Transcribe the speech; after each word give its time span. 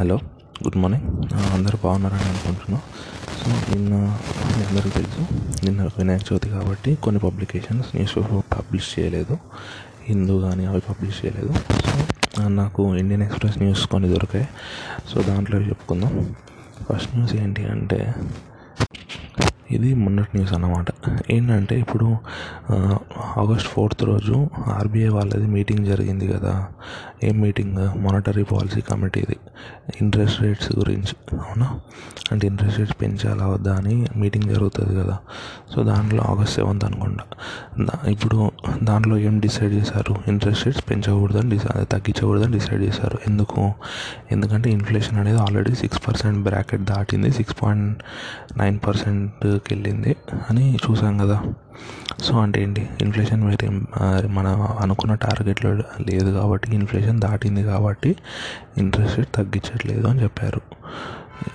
Hello 0.00 0.14
good 0.64 0.76
morning. 0.76 1.06
అందరూ 1.54 1.78
బాగున్నారని 1.84 2.22
అనుకుంటున్నాను 2.22 2.82
సో 3.38 3.74
నిన్న 3.74 3.94
మీ 4.56 4.62
అందరికీ 4.64 4.90
తెలుసు 4.90 5.22
నిన్న 5.64 5.82
వినాయక 5.98 6.32
చవితి 6.32 6.48
కాబట్టి 6.48 6.94
కొన్ని 6.94 7.20
పబ్లికేషన్స్ 7.20 7.88
న్యూస్ 7.96 8.16
పేపర్ 8.16 8.58
పబ్లిష్ 8.58 8.98
చేయలేదు. 8.98 9.36
హిందూ 10.04 10.40
కానీ 10.40 10.64
అవి 10.64 10.80
పబ్లిష్ 10.80 11.24
చేయలేదు. 11.24 11.52
సో 12.36 12.48
నాకు 12.48 12.96
ఇండియన్ 12.96 13.22
ఎక్స్ప్రెస్ 13.22 13.58
న్యూస్ 13.58 13.86
కొన్ని 13.86 14.08
దొరికాయి. 14.08 14.48
సో 15.08 15.22
దాంట్లో 15.22 15.60
చెప్పుకుందాం. 15.60 16.34
ఫస్ట్ 16.92 17.16
న్యూస్ 17.16 17.34
ఏంటి 17.34 17.64
అంటే 17.64 18.14
ఇది 19.70 19.94
మొన్నటి 19.94 20.36
న్యూస్ 20.36 20.52
అన్నమాట. 20.52 20.86
ఏంటంటే 21.30 21.80
ఇప్పుడు 21.80 22.16
ఆగస్ట్ 23.38 23.68
ఫోర్త్ 23.68 24.04
రోజు 24.04 24.48
ఆర్బీఐ 24.66 25.08
వాళ్ళది 25.08 25.46
మీటింగ్ 25.46 25.86
జరిగింది 25.86 26.28
కదా. 26.28 26.66
ఏం 27.24 27.40
మీటింగ్? 27.40 27.98
మానిటరీ 27.98 28.42
పాలసీ 28.42 28.80
కమిటీది 28.80 29.36
ఇంట్రెస్ట్ 30.00 30.42
రేట్స్ 30.42 30.72
గురించి. 30.78 31.36
అవునా? 31.38 31.80
అంటే 32.32 32.46
ఇంట్రెస్ట్ 32.46 32.78
రేట్స్ 32.78 32.96
పెంచాలా 33.00 33.46
వద్దా 33.46 33.76
అని 33.76 34.06
మీటింగ్ 34.16 34.54
జరుగుతుంది 34.54 34.96
కదా. 34.96 35.18
సో 35.74 35.82
దాంట్లో 35.82 36.24
ఆగస్ట్ 36.24 36.54
సెవెంత్ 36.54 36.84
అనుకుంటా. 36.84 37.24
ఇప్పుడు 38.08 38.50
దాంట్లో 38.82 39.18
ఏం 39.18 39.40
డిసైడ్ 39.40 39.74
చేశారు? 39.74 40.16
ఇంట్రెస్ట్ 40.28 40.66
రేట్స్ 40.66 40.90
పెంచకూడదని 40.90 41.50
డిసైడ్ 41.50 41.88
తగ్గించకూడదని 41.88 42.52
డిసైడ్ 42.52 42.82
చేశారు. 42.82 43.18
ఎందుకు? 43.26 43.72
ఎందుకంటే 44.32 44.70
ఇన్ఫ్లేషన్ 44.70 45.18
అనేది 45.18 45.38
ఆల్రెడీ 45.38 45.74
సిక్స్ 45.74 46.08
పర్సెంట్ 46.08 46.38
బ్రాకెట్ 46.38 46.82
దాటింది. 46.82 47.30
సిక్స్ 47.30 47.56
పాయింట్ 47.62 48.02
నైన్ 48.58 48.78
పర్సెంట్కి 48.86 49.74
వెళ్ళింది 49.74 50.16
అని 50.50 50.78
చూసాం 50.92 51.18
కదా. 51.18 51.42
సో 52.22 52.40
అంటే 52.40 52.62
ఏంటి? 52.62 52.88
ఇన్ఫ్లేషన్ 53.02 53.42
వేరే 53.44 53.68
మన 54.26 54.48
అనుకున్న 54.80 55.14
టార్గెట్లో 55.14 55.70
లేదు 56.10 56.30
కాబట్టి 56.30 56.74
ఇన్ఫ్లేషన్ 56.74 57.20
దాటింది 57.20 57.62
కాబట్టి 57.62 58.16
ఇంట్రెస్ట్ 58.78 59.18
రేట్ 59.18 59.34
తగ్గించట్లేదు 59.34 60.06
అని 60.06 60.22
చెప్పారు. 60.22 60.60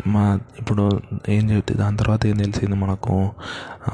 మా 0.07 0.39
ఇప్పుడు 0.59 1.01
ఏం 1.29 1.49
చెప్తే 1.51 1.73
దాని 1.73 1.97
తర్వాత 1.97 2.25
ఏం 2.25 2.37
తెలిసింది 2.37 2.75
మనకు? 2.75 3.31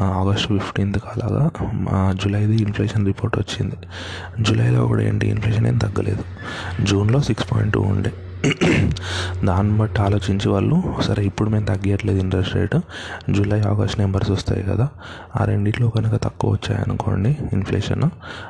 ఆగస్ట్ 0.02 0.48
ఫిఫ్టీన్త్కి 0.48 1.08
అలాగా 1.14 1.50
జూలైది 2.14 2.56
ఇన్ఫ్లేషన్ 2.56 3.06
రిపోర్ట్ 3.06 3.38
వచ్చింది. 3.38 3.78
జూలైలో 4.44 4.88
కూడా 4.88 5.04
ఏంటి? 5.04 5.28
ఇన్ఫ్లేషన్ 5.28 5.68
ఏం 5.68 5.78
తగ్గలేదు. 5.78 6.24
జూన్లో 6.84 7.20
సిక్స్ 7.20 7.52
పాయింట్ 7.52 7.74
టూ 7.74 7.82
ఉండే. 7.82 8.14
దాన్ని 9.46 9.78
బట్టి 9.78 10.02
ఆలోచించి 10.02 10.50
వాళ్ళు 10.50 10.84
సరే 11.02 11.26
ఇప్పుడు 11.26 11.50
మేము 11.50 11.66
తగ్గియట్లేదు 11.66 12.20
interest 12.20 12.56
rate 12.56 12.76
July 13.30 13.62
August 13.62 14.00
numbers 14.00 14.32
వస్తాయి 14.32 14.64
కదా 14.64 14.88
ఆ 15.36 15.46
రెండిట్లో 15.46 15.90
కనుక 15.90 16.16
తక్కువ 16.16 16.52
వచ్చాయనుకోండి 16.52 17.38
ఇన్ఫ్లేషన్ 17.54 18.04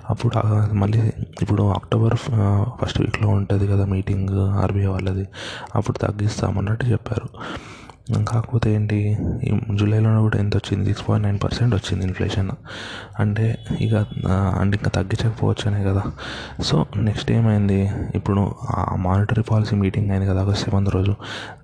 అప్పుడు 0.10 0.34
మళ్ళీ 0.74 1.00
ఇప్పుడు 1.42 1.64
అక్టోబర్ 1.64 2.16
ఫస్ట్ 2.82 3.02
వీక్లో 3.02 3.30
ఉంటుంది 3.30 3.68
కదా 3.68 3.86
మీటింగ్ 3.86 4.40
ఆర్బీఐ 4.64 4.86
వాళ్ళది 4.86 5.28
అప్పుడు 5.76 5.98
తగ్గిస్తామన్నట్టు 5.98 6.86
చెప్పారు. 6.86 7.30
కాకపోతే 8.12 8.74
ఏంటి 8.74 9.18
జూలైలో 9.76 10.22
కూడా 10.22 10.38
ఎంత 10.38 10.56
వచ్చింది? 10.58 10.86
సిక్స్ 10.86 11.10
పాయింట్ 11.10 11.28
నైన్ 11.28 11.40
పర్సెంట్ 11.44 11.76
వచ్చింది 11.76 12.06
ఇన్ఫ్లేషన్ 12.06 12.50
అంటే 13.20 13.58
ఇక 13.82 13.94
అంటే 14.34 14.76
ఇంకా 14.78 14.90
తగ్గించకపోవచ్చు 14.90 15.72
అనే 15.72 15.84
కదా. 15.84 16.04
సో 16.64 16.86
నెక్స్ట్ 16.96 17.32
ఏమైంది? 17.32 17.92
ఇప్పుడు 18.16 18.56
ఆ 18.70 18.96
మానిటరీ 18.96 19.44
పాలసీ 19.52 19.76
మీటింగ్ 19.76 20.12
అయింది 20.12 20.28
కదా 20.28 20.42
ఆగస్ట్ 20.42 20.70
సెవెంత్ 20.70 20.96
రోజు. 20.96 21.16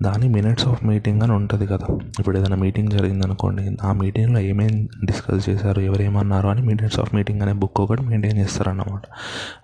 దాని 0.02 0.28
మినిట్స్ 0.28 0.68
ఆఫ్ 0.68 0.84
మీటింగ్ 0.84 1.22
అని 1.22 1.32
ఉంటుంది 1.32 1.66
కదా. 1.66 1.86
ఇప్పుడు 2.18 2.38
ఏదైనా 2.38 2.56
మీటింగ్ 2.56 2.88
జరిగింది 2.88 3.26
అనుకోండి 3.26 3.76
ఆ 3.82 3.92
మీటింగ్లో 3.92 4.38
ఏమేమి 4.38 4.88
డిస్కస్ 5.04 5.48
చేశారు 5.48 5.80
ఎవరు 5.80 6.02
ఏమన్నారు 6.02 6.48
అని 6.48 6.62
మినిట్స్ 6.62 7.00
ఆఫ్ 7.00 7.14
మీటింగ్ 7.14 7.42
అనే 7.42 7.52
బుక్ 7.52 7.80
ఒకటి 7.80 8.02
మెయింటైన్ 8.02 8.38
చేస్తారన్నమాట. 8.38 9.02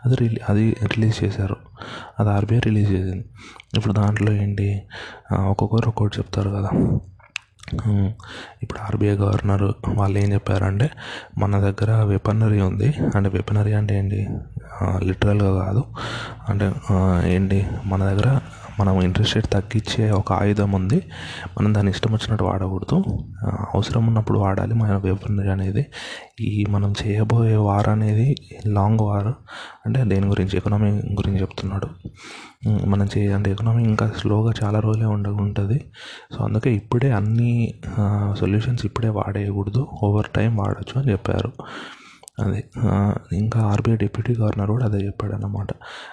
అది 0.05 0.15
రిలీ 0.15 0.41
అది 0.49 0.77
రిలీజ్ 0.83 1.25
చేశారు. 1.25 1.57
అది 2.21 2.31
ఆర్బీఐ 2.31 2.59
రిలీజ్ 2.59 2.91
చేసింది. 2.93 3.25
ఇప్పుడు 3.77 3.93
దాంట్లో 3.93 4.33
ఏంటి? 4.33 4.83
ఒక్కొక్కరు 5.47 5.89
ఒక్కోటి 5.89 6.19
చెప్తారు 6.19 6.51
కదా. 6.51 6.71
ఇప్పుడు 8.63 8.81
ఆర్బీఐ 8.81 9.15
గవర్నర్ 9.17 9.63
వాళ్ళు 9.89 10.19
ఏం 10.19 10.33
చెప్పారంటే 10.33 10.91
మన 11.39 11.61
దగ్గర 11.61 12.03
వెపనరీ 12.03 12.61
ఉంది. 12.61 12.95
అంటే 13.15 13.29
వెపనరీ 13.29 13.73
అంటే 13.73 13.99
ఏంటి? 13.99 14.29
లిటరల్గా 15.05 15.65
కాదు. 15.65 15.85
అంటే 16.49 16.73
ఏంటి? 17.29 17.67
మన 17.85 18.05
దగ్గర 18.05 18.41
మనం 18.81 19.01
ఇంట్రెస్ట్ 19.03 19.35
రేట్ 19.35 19.47
తగ్గించే 19.47 20.11
ఒక 20.11 20.33
ఆయుధం 20.33 20.73
ఉంది. 20.73 21.03
మనం 21.59 21.75
దాన్ని 21.75 21.91
ఇష్టం 21.91 22.13
వచ్చినట్టు 22.13 22.45
వాడకూడదు. 22.45 23.05
అవసరం 23.75 24.07
ఉన్నప్పుడు 24.07 24.39
వాడాలి. 24.39 24.75
మన 24.75 24.97
వెపనరీ 24.97 25.49
అనేది 25.49 25.87
ఈ 26.41 26.65
మనం 26.69 26.95
చేయబోయే 27.07 27.57
వార్ 27.57 27.89
అనేది 27.89 28.37
లాంగ్ 28.67 28.99
వార్. 29.03 29.27
అంటే 29.87 30.05
దేని 30.05 30.27
గురించి? 30.27 30.57
ఎకనామీ 30.57 30.91
గురించి 30.91 31.41
చెప్తున్నాడు. 31.41 31.89
మనం 32.87 33.09
చే 33.19 33.33
అంటే 33.33 33.51
ఎకనామీ 33.51 33.83
ఇంకా 33.85 34.13
స్లోగా 34.17 34.53
చాలా 34.65 34.81
రోజులే 34.81 35.05
ఉండ 35.05 35.29
ఉంటుంది. 35.29 35.85
సో 36.39 36.45
అందుకే 36.45 36.75
ఇప్పుడే 36.75 37.11
అన్ని 37.13 37.75
సొల్యూషన్స్ 38.39 38.87
ఇప్పుడే 38.87 39.09
వాడేయకూడదు. 39.09 39.87
ఓవర్ 40.03 40.27
టైం 40.37 40.57
వాడచ్చు 40.57 41.01
అని 41.01 41.13
చెప్పారు. 41.13 41.53
అదే 42.45 42.65
ఇంకా 43.33 43.61
ఆర్బీఐ 43.61 43.97
డిప్యూటీ 43.97 44.41
గవర్నర్ 44.41 44.71
కూడా 44.71 44.85
అదే 44.85 44.99
చెప్పాడు 45.07 45.33
అన్నమాట 45.33 45.67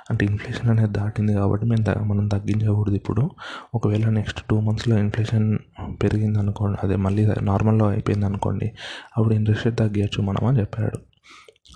అంటే 0.09 0.25
ఇన్ఫ్లేషన్ 0.25 0.69
అనేది 0.69 0.93
దాటింది 0.93 1.33
కాబట్టి 1.33 1.65
మేము 1.65 2.03
మనం 2.03 2.27
తగ్గించకూడదు 2.27 2.95
ఇప్పుడు. 2.95 3.29
ఒకవేళ 3.75 4.09
నెక్స్ట్ 4.09 4.41
టూ 4.49 4.59
మంత్స్లో 4.59 4.97
ఇన్ఫ్లేషన్ 4.97 5.57
పెరిగింది 6.03 6.39
అనుకోండి 6.39 6.77
అదే 6.83 6.95
మళ్ళీ 6.95 7.27
నార్మల్లో 7.41 7.87
అయిపోయింది 7.89 8.25
అనుకోండి 8.25 8.71
అప్పుడు 9.17 9.33
ఇంట్రెస్ట్ 9.33 9.65
రేట్ 9.65 9.77
తగ్గించచ్చు 9.77 10.23
మనం 10.23 10.45
అని 10.45 10.59
చెప్పాడు. 10.59 10.99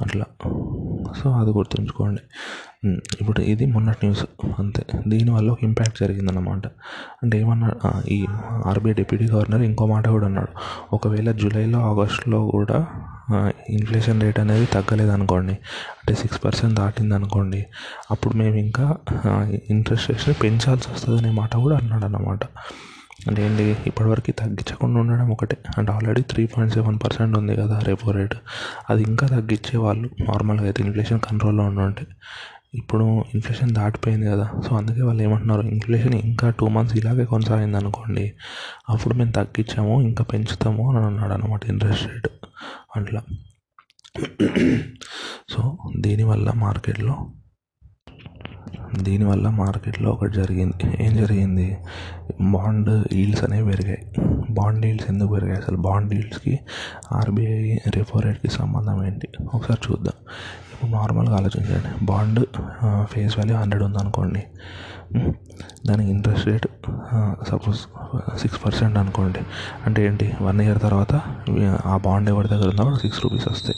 అట్లా. 0.01 0.25
సో 1.17 1.31
అది 1.31 1.49
గుర్తుంచుకోండి. 1.49 2.21
ఇప్పుడు 3.21 3.39
ఇది 3.41 3.65
మొన్నటి 3.65 3.99
న్యూస్ 4.03 4.25
అంతే. 4.59 4.85
దీనివల్ల 5.07 5.51
ఒక 5.51 5.63
ఇంపాక్ట్ 5.63 5.99
జరిగిందన్నమాట. 5.99 6.67
అంటే 7.23 7.39
ఏమన్నా 7.41 7.71
ఈ 8.07 8.25
ఆర్బీఐ 8.65 8.93
డిప్యూటీ 8.93 9.27
గవర్నర్ 9.27 9.61
ఇంకో 9.61 9.85
మాట 9.85 10.07
కూడా 10.07 10.25
అన్నాడు. 10.25 10.53
ఒకవేళ 10.95 11.31
జూలైలో 11.31 11.79
ఆగస్టులో 11.91 12.47
కూడా 12.47 12.87
ఇన్ఫ్లేషన్ 13.69 14.21
రేట్ 14.21 14.39
అనేది 14.39 14.65
తగ్గలేదు 14.65 15.11
అనుకోండి 15.11 15.53
అంటే 15.99 16.13
సిక్స్ 16.15 16.45
పర్సెంట్ 16.45 16.75
దాటింది 16.75 17.15
అనుకోండి 17.15 17.65
అప్పుడు 18.11 18.33
మేము 18.37 18.55
ఇంకా 18.55 18.97
ఇంట్రెస్ట్ 19.69 20.11
రేట్స్ని 20.11 20.33
పెంచాల్సి 20.33 20.91
వస్తుంది 20.91 21.17
అనే 21.17 21.31
మాట 21.31 21.55
కూడా 21.55 21.77
అన్నాడు 21.77 22.05
అన్నమాట 22.05 22.43
అంటే 23.27 23.45
ఏంటి 23.45 23.77
ఇప్పటివరకు 23.87 24.31
తగ్గించకుండా 24.31 24.99
ఉండడం 24.99 25.31
ఒకటే. 25.31 25.57
అంటే 25.77 25.91
already 25.91 26.21
three 26.21 26.45
point 26.45 26.73
seven 26.73 26.99
percent 26.99 27.37
ఉంది 27.37 27.55
కదా 27.55 27.79
రెపో 27.79 28.11
రేట్ 28.11 28.35
అది 28.89 29.03
ఇంకా 29.03 29.27
తగ్గించే 29.27 29.77
వాళ్ళు 29.77 30.09
నార్మల్గా 30.21 30.65
అయితే 30.65 30.83
ఇన్ఫ్లేషన్ 30.83 31.19
కంట్రోల్లో 31.19 31.63
ఉండుంటే 31.63 32.05
ఇప్పుడు 32.75 33.23
ఇన్ఫ్లేషన్ 33.33 33.71
దాటిపోయింది 33.71 34.27
కదా. 34.27 34.51
సో 34.67 34.75
అందుకే 34.75 35.01
వాళ్ళు 35.01 35.23
ఏమంటున్నారు 35.23 35.61
ఇన్ఫ్లేషన్ 35.61 36.13
ఇంకా 36.13 36.49
టూ 36.49 36.67
మంత్స్ 36.67 36.97
ఇలాగే 36.97 37.25
కొనసాగింది 37.25 37.77
అనుకోండి 37.77 38.33
అప్పుడు 38.89 39.13
మేము 39.13 39.31
తగ్గించాము 39.31 40.01
ఇంకా 40.01 40.23
పెంచుతాము 40.23 40.97
అని 40.97 41.05
అన్నాడు 41.05 41.33
అనమాట 41.33 41.65
ఇంట్రెస్ట్ 41.65 42.07
రేట్ 42.07 42.29
అట్లా. 42.95 43.21
సో 45.49 45.77
దీనివల్ల 45.99 46.51
మార్కెట్లో 46.51 47.27
దీనివల్ల 49.01 49.49
మార్కెట్లో 49.49 50.11
ఒకటి 50.11 50.33
జరిగింది. 50.33 51.05
ఏం 51.05 51.15
జరిగింది? 51.15 51.77
బాండ్ 52.41 53.13
ఈల్డ్స్ 53.13 53.43
అనేవి 53.43 53.71
పెరిగాయి. 53.71 54.11
బాండ్ 54.49 54.85
ఈల్డ్స్ 54.85 55.09
ఎందుకు 55.09 55.29
పెరిగాయి? 55.33 55.57
అసలు 55.57 55.77
బాండ్ 55.77 56.13
ఈల్డ్స్కి 56.13 56.59
ఆర్బీఐ 57.11 57.77
రెపో 57.95 58.19
రేట్కి 58.19 58.47
సంబంధం 58.47 59.05
ఏంటి? 59.05 59.27
ఒకసారి 59.53 59.91
చూద్దాం. 59.91 60.13
ఇప్పుడు 60.73 60.91
నార్మల్గా 60.91 61.35
ఆలోచించండి. 61.35 62.05
బాండ్ 62.05 62.45
ఫేస్ 63.05 63.37
వాల్యూ 63.37 63.55
హండ్రెడ్ 63.55 63.83
ఉందనుకోండి. 63.83 64.43
దానికి 65.85 66.09
interest 66.11 66.47
rate 66.47 66.67
suppose 67.47 67.79
six 68.39 68.65
percent 68.65 68.97
అనుకోండి. 68.97 69.39
అంటే 69.85 70.05
ఏంటి? 70.05 70.33
వన్ 70.41 70.61
ఇయర్ 70.61 70.79
తర్వాత 70.79 71.21
ఆ 71.85 71.97
బాండ్ 71.97 72.29
ఎవరి 72.29 72.47
దగ్గర 72.47 72.67
ఉందో 72.67 72.95
సిక్స్ 72.95 73.23
రూపీస్ 73.23 73.47
వస్తాయి. 73.47 73.75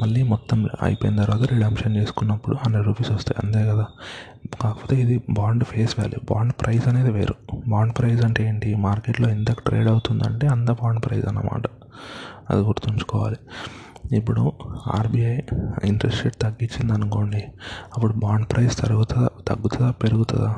మళ్ళీ 0.00 0.22
మొత్తం 0.22 0.68
అయిపోయిన 0.82 1.24
తర్వాత 1.24 1.52
రిడమ్షన్ 1.52 1.96
చేసుకున్నప్పుడు 1.96 2.56
హండ్రెడ్ 2.56 2.86
రూపీస్ 2.86 3.10
వస్తాయి. 3.10 3.46
అంతే 3.46 3.68
కదా? 3.68 3.86
కాకపోతే 4.62 4.96
ఇది 4.96 5.22
bond 5.30 5.64
face 5.64 5.98
value. 5.98 6.34
Bond 6.34 6.52
price 6.52 6.88
అనేది 6.88 7.10
వేరు. 7.10 7.34
బాండ్ 7.68 7.98
ప్రైస్ 7.98 8.24
అంటే 8.24 8.48
ఏంటి? 8.48 8.74
మార్కెట్లో 8.74 9.28
ఎంత 9.28 9.52
ట్రేడ్ 9.52 9.88
అవుతుందంటే 9.88 10.46
అంత 10.46 10.70
బాండ్ 10.70 11.04
ప్రైస్ 11.04 11.26
అన్నమాట. 11.26 11.62
అది 12.50 12.60
గుర్తుంచుకోవాలి. 12.60 13.36
ఇప్పుడు 14.16 14.52
ఆర్బీఐ 14.98 15.40
ఇంట్రెస్ట్ 15.84 16.24
రేట్ 16.24 16.36
తగ్గించింది 16.36 16.92
అనుకోండి 16.92 17.38
అప్పుడు 17.96 18.12
బాండ్ 18.12 18.46
ప్రైస్ 18.52 18.78
తరుగుతుందా 18.78 19.28
తగ్గుతుందా 19.48 19.90
పెరుగుతుందా? 19.90 20.56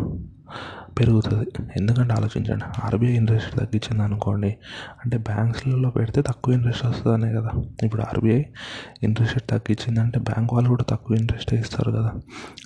పెరుగుతుంది. 0.98 1.46
ఎందుకంటే 1.76 2.14
ఆలోచించండి 2.14 2.64
ఆర్బీఐ 2.84 3.12
ఇంట్రెస్ట్ 3.12 3.52
తగ్గించింది 3.52 4.02
అనుకోండి 4.02 4.56
అంటే 5.04 5.18
బ్యాంక్స్లలో 5.18 5.90
పెడితే 5.90 6.22
తక్కువ 6.22 6.54
ఇంట్రెస్ట్ 6.54 6.86
వస్తుందనే 6.86 7.32
కదా. 7.32 7.50
ఇప్పుడు 7.82 8.02
ఆర్బీఐ 8.02 8.42
ఇంట్రెస్ట్ 9.02 9.50
తగ్గించింది 9.50 10.00
అంటే 10.00 10.20
బ్యాంక్ 10.20 10.54
వాళ్ళు 10.54 10.68
కూడా 10.68 10.84
తక్కువ 10.88 11.16
ఇంట్రెస్ట్ 11.16 11.54
ఇస్తారు 11.54 11.92
కదా. 11.92 12.12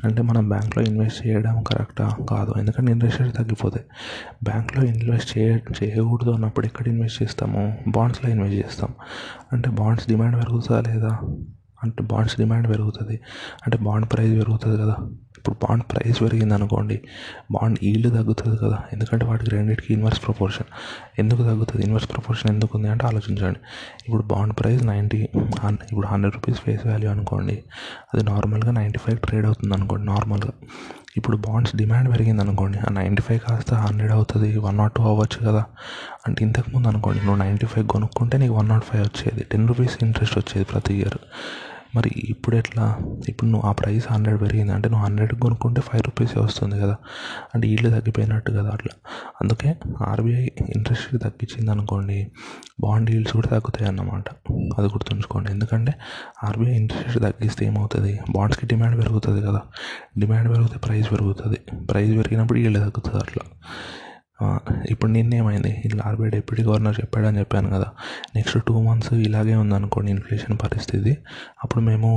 అంటే 0.04 0.22
మనం 0.22 0.48
బ్యాంక్లో 0.48 0.82
ఇన్వెస్ట్ 0.82 1.26
చేయడం 1.26 1.62
కరెక్టా 1.62 2.16
కాదు. 2.30 2.54
ఎందుకంటే 2.58 2.92
ఇంట్రెస్ట్ 2.92 3.20
రేట్ 3.20 3.36
తగ్గిపోతాయి. 3.36 3.86
బ్యాంక్లో 4.44 4.84
ఇన్వెస్ట్ 4.84 5.38
చేయ 5.38 5.58
చేయకూడదు 5.82 6.30
అన్నప్పుడు 6.30 6.66
ఎక్కడ 6.66 6.88
ఇన్వెస్ట్ 6.88 7.22
చేస్తాము? 7.22 7.78
బాండ్స్లో 7.88 8.30
ఇన్వెస్ట్ 8.30 8.56
చేస్తాం. 8.56 8.88
అంటే 9.52 9.70
బాండ్స్ 9.70 10.08
డిమాండ్ 10.08 10.36
పెరుగుతుందా 10.36 10.80
లేదా? 10.80 11.18
అంటే 11.84 12.02
బాండ్స్ 12.02 12.36
డిమాండ్ 12.38 12.68
పెరుగుతుంది. 12.68 13.20
అంటే 13.66 13.78
బాండ్ 13.78 14.06
ప్రైస్ 14.12 14.38
పెరుగుతుంది 14.38 14.82
కదా. 14.82 14.96
ఇప్పుడు 15.48 15.66
బాండ్ 15.66 15.84
ప్రైస్ 15.90 16.18
పెరిగింది 16.22 16.54
అనుకోండి 16.54 16.96
బాండ్ 17.50 17.78
ఈల్డ్ 17.82 18.08
తగ్గుతుంది 18.16 18.56
కదా. 18.56 18.78
ఎందుకంటే 18.92 19.24
వాటికి 19.26 19.50
రెండింటికి 19.50 19.90
ఇన్వర్స్ 19.94 20.20
ప్రపోర్షన్ 20.26 20.68
ఎందుకు 21.18 21.42
తగ్గుతుంది? 21.42 21.82
ఇన్వర్స్ 21.86 22.08
ప్రపోర్షన్ 22.08 22.48
ఎందుకు 22.54 22.72
ఉంది 22.78 22.88
అంటే 22.88 23.06
ఆలోచించండి. 23.06 23.60
ఇప్పుడు 24.06 24.22
బాండ్ 24.22 24.54
ప్రైస్ 24.60 24.82
నైంటీ 24.86 25.20
ఇప్పుడు 25.92 26.06
హండ్రెడ్ 26.06 26.34
రూపీస్ 26.34 26.60
ఫేస్ 26.60 26.84
వాల్యూ 26.86 27.10
అనుకోండి 27.10 27.56
అది 28.14 28.24
నార్మల్గా 28.24 28.70
నైంటీ 28.70 28.98
ఫైవ్ 28.98 29.18
ట్రేడ్ 29.18 29.46
అవుతుంది 29.46 29.74
అనుకోండి 29.74 30.06
నార్మల్గా 30.06 30.52
ఇప్పుడు 31.16 31.36
బాండ్స్ 31.36 31.76
డిమాండ్ 31.76 32.08
పెరిగింది 32.12 32.42
అనుకోండి 32.42 32.78
ఆ 32.78 32.90
నైంటీ 32.98 33.22
ఫైవ్ 33.22 33.40
కాస్త 33.46 33.74
హండ్రెడ్ 33.74 34.12
అవుతుంది 34.12 34.50
వన్ 34.66 34.76
నాట్ 34.78 34.94
టూ 34.94 35.02
అవ్వచ్చు 35.02 35.38
కదా. 35.48 35.62
అంటే 36.26 36.44
ఇంతకుముందు 36.44 36.88
అనుకోండి 36.88 37.20
నువ్వు 37.26 37.40
నైంటీ 37.44 37.66
ఫైవ్ 37.66 37.88
కొనుక్కుంటే 37.88 38.38
నీకు 38.38 38.54
వన్ 38.54 38.68
నాట్ 38.68 38.84
ఫైవ్ 38.84 39.02
వచ్చేది 39.02 39.44
టెన్ 39.52 39.66
రూపీస్ 39.68 39.96
ఇంట్రెస్ట్ 40.02 40.38
వచ్చేది 40.38 40.64
ప్రతి 40.64 40.94
ఇయర్ 40.94 41.18
మరి 41.96 42.10
ఇప్పుడు 42.24 42.56
ఎట్లా? 42.56 42.98
ఇప్పుడు 43.28 43.50
నువ్వు 43.50 43.68
ఆ 43.68 43.72
ప్రైస్ 43.72 44.12
హండ్రెడ్ 44.12 44.40
పెరిగింది. 44.40 44.72
అంటే 44.72 44.88
నువ్వు 44.88 45.06
హండ్రెడ్ 45.06 45.34
కొనుక్కుంటే 45.34 45.80
ఫైవ్ 45.80 46.02
రూపీసే 46.02 46.40
వస్తుంది 46.40 46.80
కదా. 46.80 46.96
అంటే 47.54 47.68
ఈల్డ్ 47.68 47.86
తగ్గిపోయినట్టు 47.86 48.50
కదా 48.50 48.70
అట్లా. 48.70 49.10
అందుకే 49.42 49.74
ఆర్బీఐ 50.02 50.46
ఇంట్రెస్ట్ 50.76 51.22
తగ్గించింది 51.22 51.70
అనుకోండి 51.70 52.30
బాండ్ 52.80 53.10
ఈల్డ్స్ 53.10 53.32
కూడా 53.32 53.48
తగ్గుతాయి 53.48 53.88
అన్నమాట. 53.88 54.24
అది 54.78 54.86
గుర్తుంచుకోండి. 54.86 55.50
ఎందుకంటే 55.50 55.94
ఆర్బీఐ 56.44 56.74
ఇంట్రెస్ట్ 56.74 57.20
తగ్గిస్తే 57.20 57.66
ఏమవుతుంది? 57.66 58.20
బాండ్స్కి 58.30 58.66
డిమాండ్ 58.66 58.96
పెరుగుతుంది 58.96 59.46
కదా. 59.46 59.62
డిమాండ్ 60.18 60.48
పెరిగితే 60.48 60.78
ప్రైస్ 60.78 61.12
పెరుగుతుంది. 61.12 61.86
ప్రైస్ 61.86 62.16
పెరిగినప్పుడు 62.16 62.58
ఈల్డ్ 62.58 62.78
తగ్గుతుంది 62.78 63.16
అట్లా. 63.16 63.50
ఇప్పుడు 64.90 65.10
నిన్నేమైంది? 65.10 65.82
ఇట్లా 65.84 66.02
ఆర్బీఐ 66.06 66.30
డిప్యూటీ 66.30 66.62
గవర్నర్ 66.62 66.96
చెప్పాడని 67.00 67.38
చెప్పాను 67.38 67.68
కదా. 67.70 67.88
నెక్స్ట్ 68.34 68.58
టూ 68.64 68.82
మంత్స్ 68.82 69.12
ఇలాగే 69.12 69.54
ఉందనుకోండి 69.54 70.10
ఇన్ఫ్లేషన్ 70.10 70.58
పరిస్థితి. 70.62 71.12
అప్పుడు 71.64 71.82
మేము 71.84 72.10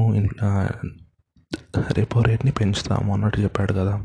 రెపో 1.98 2.22
రేట్ని 2.22 2.52
పెంచుతాము 2.52 3.14
అన్నట్టు 3.14 3.40
చెప్పాడు 3.40 3.74
కదా. 3.74 3.96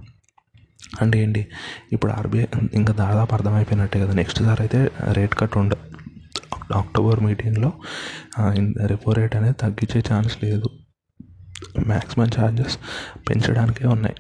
అంటే 1.01 1.23
ఏంటి? 1.23 1.47
ఇప్పుడు 1.93 2.13
ఆర్బీఐ 2.13 2.47
ఇంకా 2.75 2.93
దాదాపు 2.93 3.35
అర్థమైపోయినట్టే 3.35 4.01
కదా. 4.01 4.13
నెక్స్ట్ 4.13 4.41
సారి 4.43 4.63
అయితే 4.63 4.91
రేట్ 5.13 5.35
కట్ 5.35 5.57
ఉండ 5.59 5.75
అక్టోబర్ 6.75 7.21
మీటింగ్లో 7.21 7.73
రెపో 8.87 9.13
రేట్ 9.13 9.37
అనేది 9.37 9.55
తగ్గించే 9.55 10.03
ఛాన్స్ 10.13 10.45
లేదు. 10.45 10.69
మ్యాక్సిమం 11.87 12.29
ఛార్జెస్ 12.39 12.79
పెంచడానికే 13.29 13.87
ఉన్నాయి. 13.87 14.17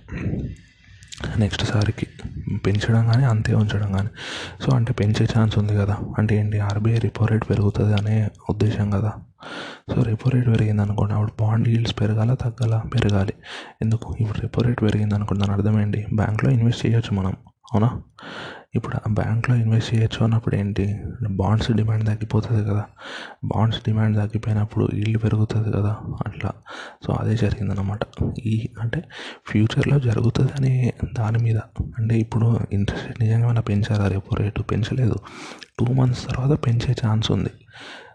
నెక్స్ట్ 1.39 1.65
సారికి 1.65 2.07
పెంచడం 2.67 3.07
కానీ 3.07 3.25
అంతే 3.25 3.55
ఉంచడం 3.55 3.93
కానీ 3.93 4.09
సో 4.63 4.77
అంటే 4.77 4.93
పెంచే 4.93 5.29
ఛాన్స్ 5.39 5.59
ఉంది 5.59 5.77
కదా. 5.77 5.97
అంటే 6.19 6.37
ఏంటి 6.37 6.59
ఆర్బీఐ 6.59 6.99
రిపో 6.99 7.27
రేట్ 7.27 7.45
పెరుగుతుంది 7.51 7.95
అనే 7.95 8.29
ఉద్దేశం 8.51 8.91
కదా. 8.91 9.13
సో 9.95 10.03
రెపో 10.03 10.31
రేట్ 10.31 10.47
పెరిగింది 10.47 10.83
అనుకోండి 10.83 11.15
అప్పుడు 11.15 11.33
బాండ్ 11.41 11.69
ఈల్డ్స్ 11.69 11.95
పెరగాల 12.01 12.35
తగ్గాల? 12.35 12.83
పెరగాలి. 12.95 13.33
ఎందుకు? 13.83 14.17
ఇప్పుడు 14.21 14.39
రెపో 14.39 14.63
రేట్ 14.63 14.83
పెరిగింది 14.83 15.15
అనుకోండి 15.15 15.41
దాని 15.41 15.53
అర్థం 15.53 15.81
ఏంటి? 15.81 16.07
బ్యాంక్లో 16.15 16.51
ఇన్వెస్ట్ 16.51 16.87
చేయొచ్చు 16.87 17.15
మనం. 17.15 17.37
అవునా? 17.73 18.03
ఇప్పుడు 18.77 18.97
ఆ 18.97 19.13
బ్యాంక్లో 19.13 19.57
ఇన్వెస్ట్ 19.57 19.95
చేయొచ్చు 19.95 20.25
అన్నప్పుడు 20.25 20.57
ఏంటి 20.57 21.03
బాండ్స్ 21.31 21.73
డిమాండ్ 21.73 22.07
తగ్గిపోతుంది 22.07 22.71
కదా. 22.71 22.85
బాండ్స్ 23.45 23.81
డిమాండ్ 23.81 24.17
తగ్గిపోయినప్పుడు 24.17 24.89
ఈల్డ్ 24.95 25.23
పెరుగుతుంది 25.23 25.73
కదా. 25.73 25.97
అట్లా. 26.27 26.53
సో 27.07 27.13
అదే 27.13 27.37
జరిగిందనమాట 27.37 28.01
ఈ 28.47 28.69
అంటే 28.81 29.05
ఫ్యూచర్లో 29.47 29.99
జరుగుతుంది 29.99 30.53
అనే 30.53 30.95
దాని 31.19 31.39
మీద. 31.39 31.59
అంటే 31.99 32.19
ఇప్పుడు 32.19 32.61
ఇంట్రెస్ట్ 32.73 33.21
నిజంగా 33.21 33.45
ఏమైనా 33.45 33.61
పెంచారా 33.61 34.09
రెపో? 34.09 34.37
రేటు 34.37 34.63
పెంచలేదు. 34.63 35.17
టూ 35.79 35.93
మంత్స్ 35.93 36.27
తర్వాత 36.27 36.67
పెంచే 36.67 36.95
ఛాన్స్ 37.07 37.33
ఉంది. 37.33 37.51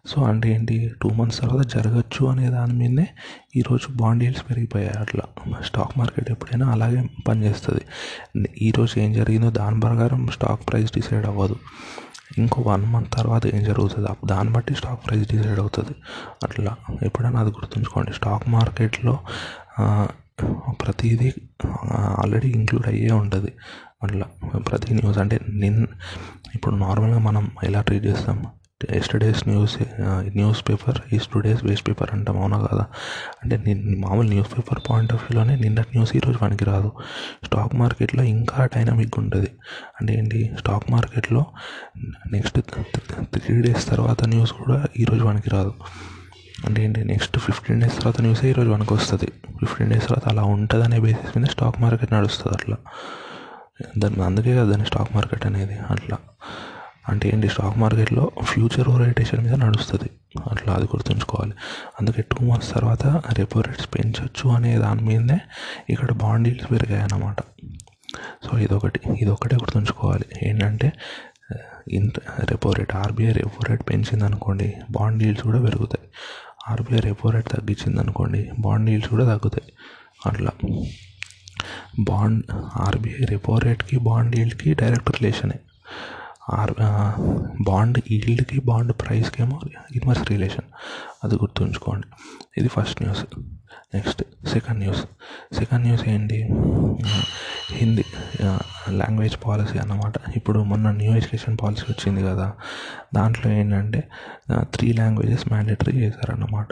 సో 0.05 0.23
అంటే 0.23 0.47
ఏంటి? 0.53 0.75
టూ 1.01 1.09
మంత్స్ 1.09 1.39
తర్వాత 1.41 1.63
జరగచ్చు 1.73 2.21
అనే 2.25 2.45
దాని 2.49 2.73
మీదనే 2.73 3.07
ఈరోజు 3.55 3.87
బాండ్ 3.95 4.23
ఈల్డ్స్ 4.23 4.43
పెరిగిపోయాయి 4.49 4.97
అట్లా. 4.99 5.25
స్టాక్ 5.65 5.93
మార్కెట్ 5.99 6.29
ఎప్పుడైనా 6.31 6.67
అలాగే 6.71 7.01
పనిచేస్తుంది. 7.27 7.83
ఈరోజు 8.67 8.93
ఏం 8.99 9.11
జరిగిందో 9.13 9.49
దాని 9.51 9.79
ప్రకారం 9.79 10.21
స్టాక్ 10.33 10.63
ప్రైస్ 10.69 10.91
డిసైడ్ 10.91 11.25
అవ్వదు. 11.25 11.57
ఇంకో 12.37 12.61
వన్ 12.61 12.85
మంత్ 12.93 13.09
తర్వాత 13.13 13.43
ఏం 13.55 13.61
జరుగుతుంది? 13.63 14.09
దాన్ని 14.25 14.51
బట్టి 14.53 14.73
స్టాక్ 14.75 15.01
ప్రైస్ 15.07 15.25
డిసైడ్ 15.31 15.59
అవుతుంది. 15.59 15.95
అట్లా 16.43 16.73
ఎప్పుడైనా 17.03 17.39
అది 17.39 17.51
గుర్తుంచుకోండి. 17.59 18.13
స్టాక్ 18.13 18.47
మార్కెట్లో 18.49 19.15
ప్రతిదీ 20.81 21.29
ఆల్రెడీ 22.21 22.49
ఇంక్లూడ్ 22.49 22.87
అయ్యే 22.87 23.11
ఉంటుంది. 23.11 23.51
అట్లా 24.03 24.25
ప్రతి 24.69 24.93
న్యూస్ 24.93 25.17
అంటే 25.17 25.39
నిన్ 25.63 25.81
ఇప్పుడు 26.55 26.75
నార్మల్గా 26.75 27.19
మనం 27.19 27.51
ఎలా 27.63 27.81
ట్రీట్ 27.81 28.05
చేస్తాం? 28.05 28.39
Yesterday's 28.89 29.47
news 29.47 29.77
news 30.35 30.69
paper 30.69 31.13
is 31.13 31.27
today's 31.27 31.65
waste 31.65 31.87
paper 31.87 32.09
అంటాం 32.13 32.37
అవునా 32.41 32.57
కదా? 32.71 32.85
అంటే 33.43 33.73
మామూలు 33.97 34.27
న్యూస్ 34.27 34.57
పేపర్ 34.57 34.79
పాయింట్ 34.89 35.13
ఆఫ్ 35.13 35.23
వ్యూలోనే 35.23 35.55
నిన్నటి 35.55 35.87
న్యూస్ 35.95 36.15
ఈరోజు 36.15 36.37
పనికి 36.37 36.65
రాదు 36.65 36.91
స్టాక్ 37.43 37.75
మార్కెట్లో 37.75 38.23
ఇంకా 38.23 38.65
డైనమిక్ 38.65 39.19
ఉంటుంది. 39.19 39.51
అంటే 40.01 40.13
ఏంటి? 40.13 40.51
స్టాక్ 40.57 40.91
మార్కెట్లో 40.91 41.45
నెక్స్ట్ 42.31 42.59
త్రీ 43.37 43.61
డేస్ 43.61 43.87
తర్వాత 43.87 44.23
న్యూస్ 44.23 44.51
కూడా 44.51 44.85
ఈరోజు 44.99 45.23
పనికి 45.23 45.49
రాదు 45.49 45.73
అంటే 46.65 46.83
ఏంటి? 46.83 47.03
నెక్స్ట్ 47.03 47.37
ఫిఫ్టీన్ 47.37 47.81
డేస్ 47.81 47.97
తర్వాత 47.99 48.21
న్యూసే 48.21 48.49
ఈరోజు 48.49 48.69
మనకు 48.69 48.95
వస్తుంది 48.95 49.31
ఫిఫ్టీన్ 49.65 49.91
డేస్ 49.91 50.07
తర్వాత 50.07 50.27
అలా 50.27 50.43
ఉంటుంది 50.43 50.83
అనే 50.83 50.99
బేసిస్ 50.99 51.37
మీద 51.37 51.47
స్టాక్ 51.47 51.81
మార్కెట్ 51.81 52.13
నడుస్తుంది 52.13 52.57
అట్లా. 52.61 52.77
దాని 53.97 54.23
అందుకే 54.23 54.51
కదా 54.55 54.63
దాన్ని 54.63 54.85
స్టాక్ 54.85 55.15
మార్కెట్ 55.15 55.45
అనేది 55.45 55.79
అట్లా. 55.89 56.17
అంటే 57.09 57.29
ఏంటి? 57.33 57.47
స్టాక్ 57.49 57.77
మార్కెట్లో 57.77 58.31
ఫ్యూచర్ 58.43 58.89
ఓరియంటేషన్ 58.89 59.43
మీద 59.43 59.53
నడుస్తుంది. 59.53 60.09
అట్లా 60.51 60.73
అది 60.73 60.85
గుర్తుంచుకోవాలి. 60.85 61.53
అందుకే 62.01 62.21
టూ 62.21 62.45
మంత్స్ 62.45 62.71
తర్వాత 62.73 63.07
రెపో 63.07 63.61
రేట్స్ 63.61 63.87
పెంచవచ్చు 63.95 64.49
అనే 64.49 64.77
దాని 64.77 65.01
మీదనే 65.01 65.39
ఇక్కడ 65.89 66.11
బాండ్ 66.11 66.47
ఈల్డ్స్ 66.47 66.71
పెరిగాయి 66.71 67.03
అన్నమాట 67.03 67.41
సో 68.17 68.57
ఇదొకటి. 68.59 68.99
ఇదొకటే 69.21 69.55
గుర్తుంచుకోవాలి. 69.55 70.25
ఏంటంటే 70.49 70.91
ఇంత 71.87 72.13
repo 72.49 72.71
rate 72.71 72.95
RBI 72.95 73.31
repo 73.31 73.59
rate 73.69 73.89
పెంచింది 73.89 74.25
అనుకోండి 74.25 74.73
బాండ్ 74.91 75.23
ఈల్డ్స్ 75.23 75.43
కూడా 75.43 75.61
పెరుగుతాయి. 75.61 76.07
ఆర్బీఐ 76.69 76.99
రెపో 76.99 77.29
రేట్ 77.29 77.49
తగ్గించింది 77.49 77.99
అనుకోండి 77.99 78.51
బాండ్ 78.59 78.89
ఈల్డ్స్ 78.89 79.09
కూడా 79.09 79.25
తగ్గుతాయి. 79.25 79.73
అట్లా. 80.25 80.51
బాండ్ 81.99 82.43
ఆర్బీఐ 82.77 83.25
రెపో 83.25 83.57
రేట్కి 83.57 83.97
బాండ్ 83.97 84.35
ఈల్డ్కి 84.35 84.73
డైరెక్ట్ 84.73 85.11
రిలేషనే 85.11 85.59
బాండ్ 87.61 87.99
ఈల్డ్కి 88.11 88.59
బాండ్ 88.59 88.93
ప్రైస్కి 88.93 89.41
ఏమో 89.41 89.59
ఇన్వర్స్ 89.95 90.31
రిలేషన్. 90.31 90.65
అది 91.23 91.35
గుర్తుంచుకోండి. 91.35 92.07
ఇది 92.57 92.67
first 92.67 93.01
news. 93.01 93.25
Next 93.95 94.23
second 94.47 94.79
news. 94.79 95.01
Second 95.55 95.83
news 95.85 96.03
ఏంటి? 96.09 96.37
హిందీ 97.79 98.03
లాంగ్వేజ్ 98.89 99.35
పాలసీ 99.45 99.77
అన్నమాట. 99.79 100.13
ఇప్పుడు 100.35 100.59
మొన్న 100.69 100.91
న్యూ 100.91 101.11
ఎడ్యుకేషన్ 101.11 101.57
పాలసీ 101.61 101.85
వచ్చింది 101.89 102.21
కదా 102.29 102.47
దాంట్లో 103.15 103.51
ఏంటంటే 103.51 104.03
త్రీ 104.73 104.87
లాంగ్వేజెస్ 104.93 105.45
మ్యాండేటరీ 105.51 105.93
చేశారన్నమాట. 105.97 106.67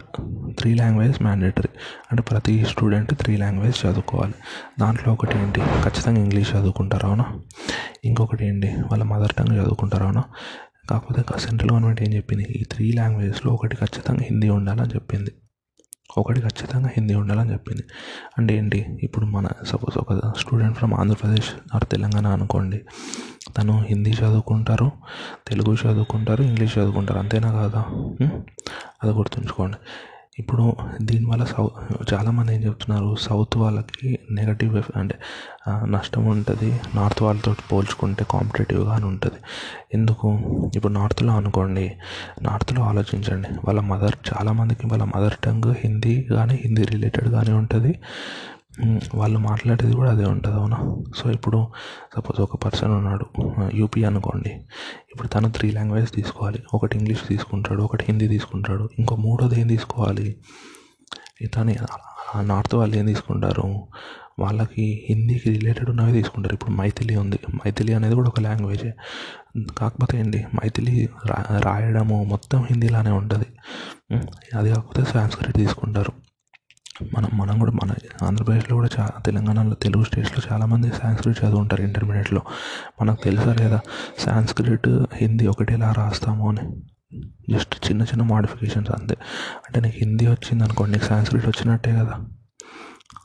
త్రీ 0.59 0.73
లాంగ్వేజెస్ 0.73 1.21
మ్యాండేటరీ 1.21 1.69
అంటే 2.11 2.23
ప్రతి 2.31 2.65
స్టూడెంట్ 2.65 3.13
త్రీ 3.21 3.37
లాంగ్వేజ్ 3.37 3.77
చదువుకోవాలి. 3.85 4.35
దాంట్లో 4.79 5.13
ఒకటి 5.13 5.37
ఏంటి? 5.37 5.61
ఖచ్చితంగా 5.85 6.21
ఇంగ్లీష్ 6.23 6.51
చదువుకుంటారు 6.55 7.07
అవునా? 7.07 7.25
ఇంకొకటి 8.05 8.45
ఏంటి? 8.47 8.67
వాళ్ళ 8.91 9.03
మదర్ 9.03 9.33
టంగ్ 9.39 9.53
చదువుకుంటారు 9.59 10.03
అవునా? 10.03 10.23
కాకపోతే 10.89 11.21
సెంట్రల్ 11.39 11.71
గవర్నమెంట్ 11.71 12.01
ఏం 12.01 12.13
చెప్పింది? 12.13 12.43
ఈ 12.43 12.63
త్రీ 12.63 12.91
లాంగ్వేజెస్లో 12.91 13.53
ఒకటి 13.53 13.75
ఖచ్చితంగా 13.75 14.23
హిందీ 14.29 14.49
ఉండాలని 14.49 14.89
చెప్పింది. 14.89 15.31
ఒకటి 16.17 16.41
ఖచ్చితంగా 16.41 16.87
హిందీ 16.87 17.13
ఉండాలని 17.13 17.51
చెప్పింది. 17.51 17.83
అంటే 18.37 18.57
ఏంటి? 18.57 18.99
ఇప్పుడు 19.03 19.25
మన 19.25 19.47
సపోజ్ 19.67 19.97
ఒక 19.97 20.33
student 20.37 20.77
from 20.77 20.93
Andhra Pradesh 20.93 21.49
or 21.75 21.85
Telangana 21.85 22.27
అనుకోండి. 22.27 22.81
తను 23.57 23.81
హిందీ 23.81 24.11
చదువుకుంటారు 24.11 24.91
తెలుగు 25.47 25.73
చదువుకుంటారు 25.73 26.43
ఇంగ్లీష్ 26.43 26.77
చదువుకుంటారు. 26.77 27.19
అంతేనా 27.19 27.51
కాదా? 27.51 27.85
అది 29.03 29.11
గుర్తుంచుకోండి. 29.11 29.77
ఇప్పుడు 30.39 30.75
దీనివల్ల 31.01 31.43
సౌ 31.43 31.67
చాలామంది 32.13 32.55
ఏం 32.55 32.63
చెప్తున్నారు 32.63 33.15
సౌత్ 33.19 33.57
వాళ్ళకి 33.57 34.19
నెగటివ్ 34.31 34.83
అంటే 34.95 35.15
నష్టం 35.85 36.25
ఉంటుంది. 36.25 36.81
నార్త్ 36.95 37.23
వాళ్ళతో 37.23 37.55
పోల్చుకుంటే 37.71 38.25
కాంపిటేటివ్గా 38.31 38.93
అని 38.93 39.05
ఉంటుంది. 39.05 39.39
ఎందుకు? 39.93 40.27
ఇప్పుడు 40.75 40.93
నార్త్లో 40.93 41.33
అనుకోండి 41.33 41.91
నార్త్లో 42.41 42.83
ఆలోచించండి. 42.83 43.47
వాళ్ళ 43.65 43.79
మదర్ 43.79 44.15
చాలామందికి 44.29 44.87
వాళ్ళ 44.87 45.03
మదర్ 45.03 45.33
టంగ్ 45.43 45.73
హిందీ 45.77 46.21
కానీ 46.21 46.59
హిందీ 46.63 46.83
రిలేటెడ్ 46.83 47.27
కానీ 47.27 47.51
ఉంటుంది. 47.51 47.99
వాళ్ళు 49.15 49.39
మాట్లాడేది 49.39 49.93
కూడా 49.93 50.11
అదే 50.11 50.25
ఉంటుంది 50.25 50.57
అవునా? 50.57 50.77
సో 51.17 51.31
ఇప్పుడు 51.31 51.67
సపోజ్ 52.15 52.41
ఒక 52.41 52.55
పర్సన్ 52.55 52.91
ఉన్నాడు 52.91 53.25
యూపీ 53.73 54.03
అనుకోండి. 54.03 54.49
ఇప్పుడు 55.11 55.27
తను 55.27 55.51
త్రీ 55.51 55.71
లాంగ్వేజ్ 55.71 56.11
తీసుకోవాలి. 56.13 56.63
ఒకటి 56.73 56.97
ఇంగ్లీష్ 56.97 57.27
తీసుకుంటాడు 57.27 57.83
ఒకటి 57.83 58.05
హిందీ 58.09 58.27
తీసుకుంటాడు 58.27 58.89
ఇంకో 58.99 59.15
మూడోది 59.15 59.61
ఏం 59.61 59.67
తీసుకోవాలి? 59.67 60.35
తను 61.55 61.75
నార్త్ 62.41 62.75
వాళ్ళు 62.75 62.95
ఏం 62.95 63.05
తీసుకుంటారు? 63.05 63.87
వాళ్ళకి 64.39 65.05
హిందీకి 65.09 65.49
రిలేటెడ్ 65.49 65.89
ఉన్నవి 65.89 66.11
తీసుకుంటారు. 66.11 66.53
ఇప్పుడు 66.53 66.71
మైథిలి 66.71 67.15
ఉంది. 67.15 67.39
మైథిలి 67.55 67.93
అనేది 67.93 68.15
కూడా 68.15 68.27
ఒక 68.27 68.39
లాంగ్వేజే 68.39 68.93
కాకపోతే 69.77 70.19
ఏంటి 70.19 70.45
మైథిలి 70.55 71.09
రా 71.25 71.59
రాయడము 71.59 72.23
మొత్తం 72.23 72.63
హిందీలానే 72.63 73.11
ఉంటుంది. 73.11 73.45
అది 74.57 74.69
కాకపోతే 74.69 75.03
సాంస్క్రిట్ 75.11 75.57
తీసుకుంటారు. 75.57 76.28
మనం 77.03 77.37
మనం 77.37 77.59
కూడా 77.59 77.71
మన 77.71 77.93
ఆంధ్రప్రదేశ్లో 78.23 78.75
కూడా 78.75 78.89
చాలా 78.99 79.21
తెలంగాణలో 79.25 79.73
తెలుగు 79.73 80.03
స్టేట్స్లో 80.03 80.43
చాలామంది 80.51 80.91
సాంస్క్రిట్ 81.03 81.45
చదువుంటారు 81.45 81.81
ఇంటర్మీడియట్లో. 81.81 82.41
మనకు 83.01 83.23
తెలుసా 83.23 83.53
లేదా? 83.53 83.79
సాంస్క్రిట్ 84.19 85.05
హిందీ 85.13 85.47
ఒకటేలా 85.47 85.91
రాస్తాము 85.91 86.49
అని. 86.49 86.81
జస్ట్ 87.51 87.87
చిన్న 87.87 88.01
చిన్న 88.01 88.23
మోడిఫికేషన్స్ 88.23 88.91
అంతే. 88.91 89.17
అంటే 89.67 89.81
నీకు 89.81 89.97
హిందీ 89.99 90.27
వచ్చింది 90.27 90.63
అనుకోండి 90.63 90.91
నీకు 90.91 91.05
సాంస్క్రిట్ 91.05 91.47
వచ్చినట్టే 91.47 91.91
కదా. 91.91 92.25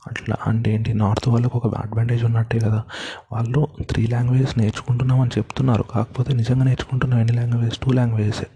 అట్లా 0.07 0.35
అంటే 0.47 0.73
ఏంటి? 0.73 0.93
నార్త్ 0.93 1.29
వాళ్ళకు 1.29 1.57
ఒక 1.57 1.75
అడ్వాంటేజ్ 1.75 2.23
ఉన్నట్టే 2.23 2.59
కదా. 2.59 2.83
వాళ్ళు 3.31 3.67
త్రీ 3.89 4.07
లాంగ్వేజెస్ 4.07 4.57
నేర్చుకుంటున్నామని 4.57 5.29
చెప్తున్నారు. 5.37 5.83
కాకపోతే 5.83 6.33
నిజంగా 6.33 6.63
నేర్చుకుంటున్నాం 6.63 7.19
ఎన్ని 7.19 7.35
లాంగ్వేజెస్ 7.35 7.77
టూ 7.77 7.91
లాంగ్వేజెసే 7.91 8.47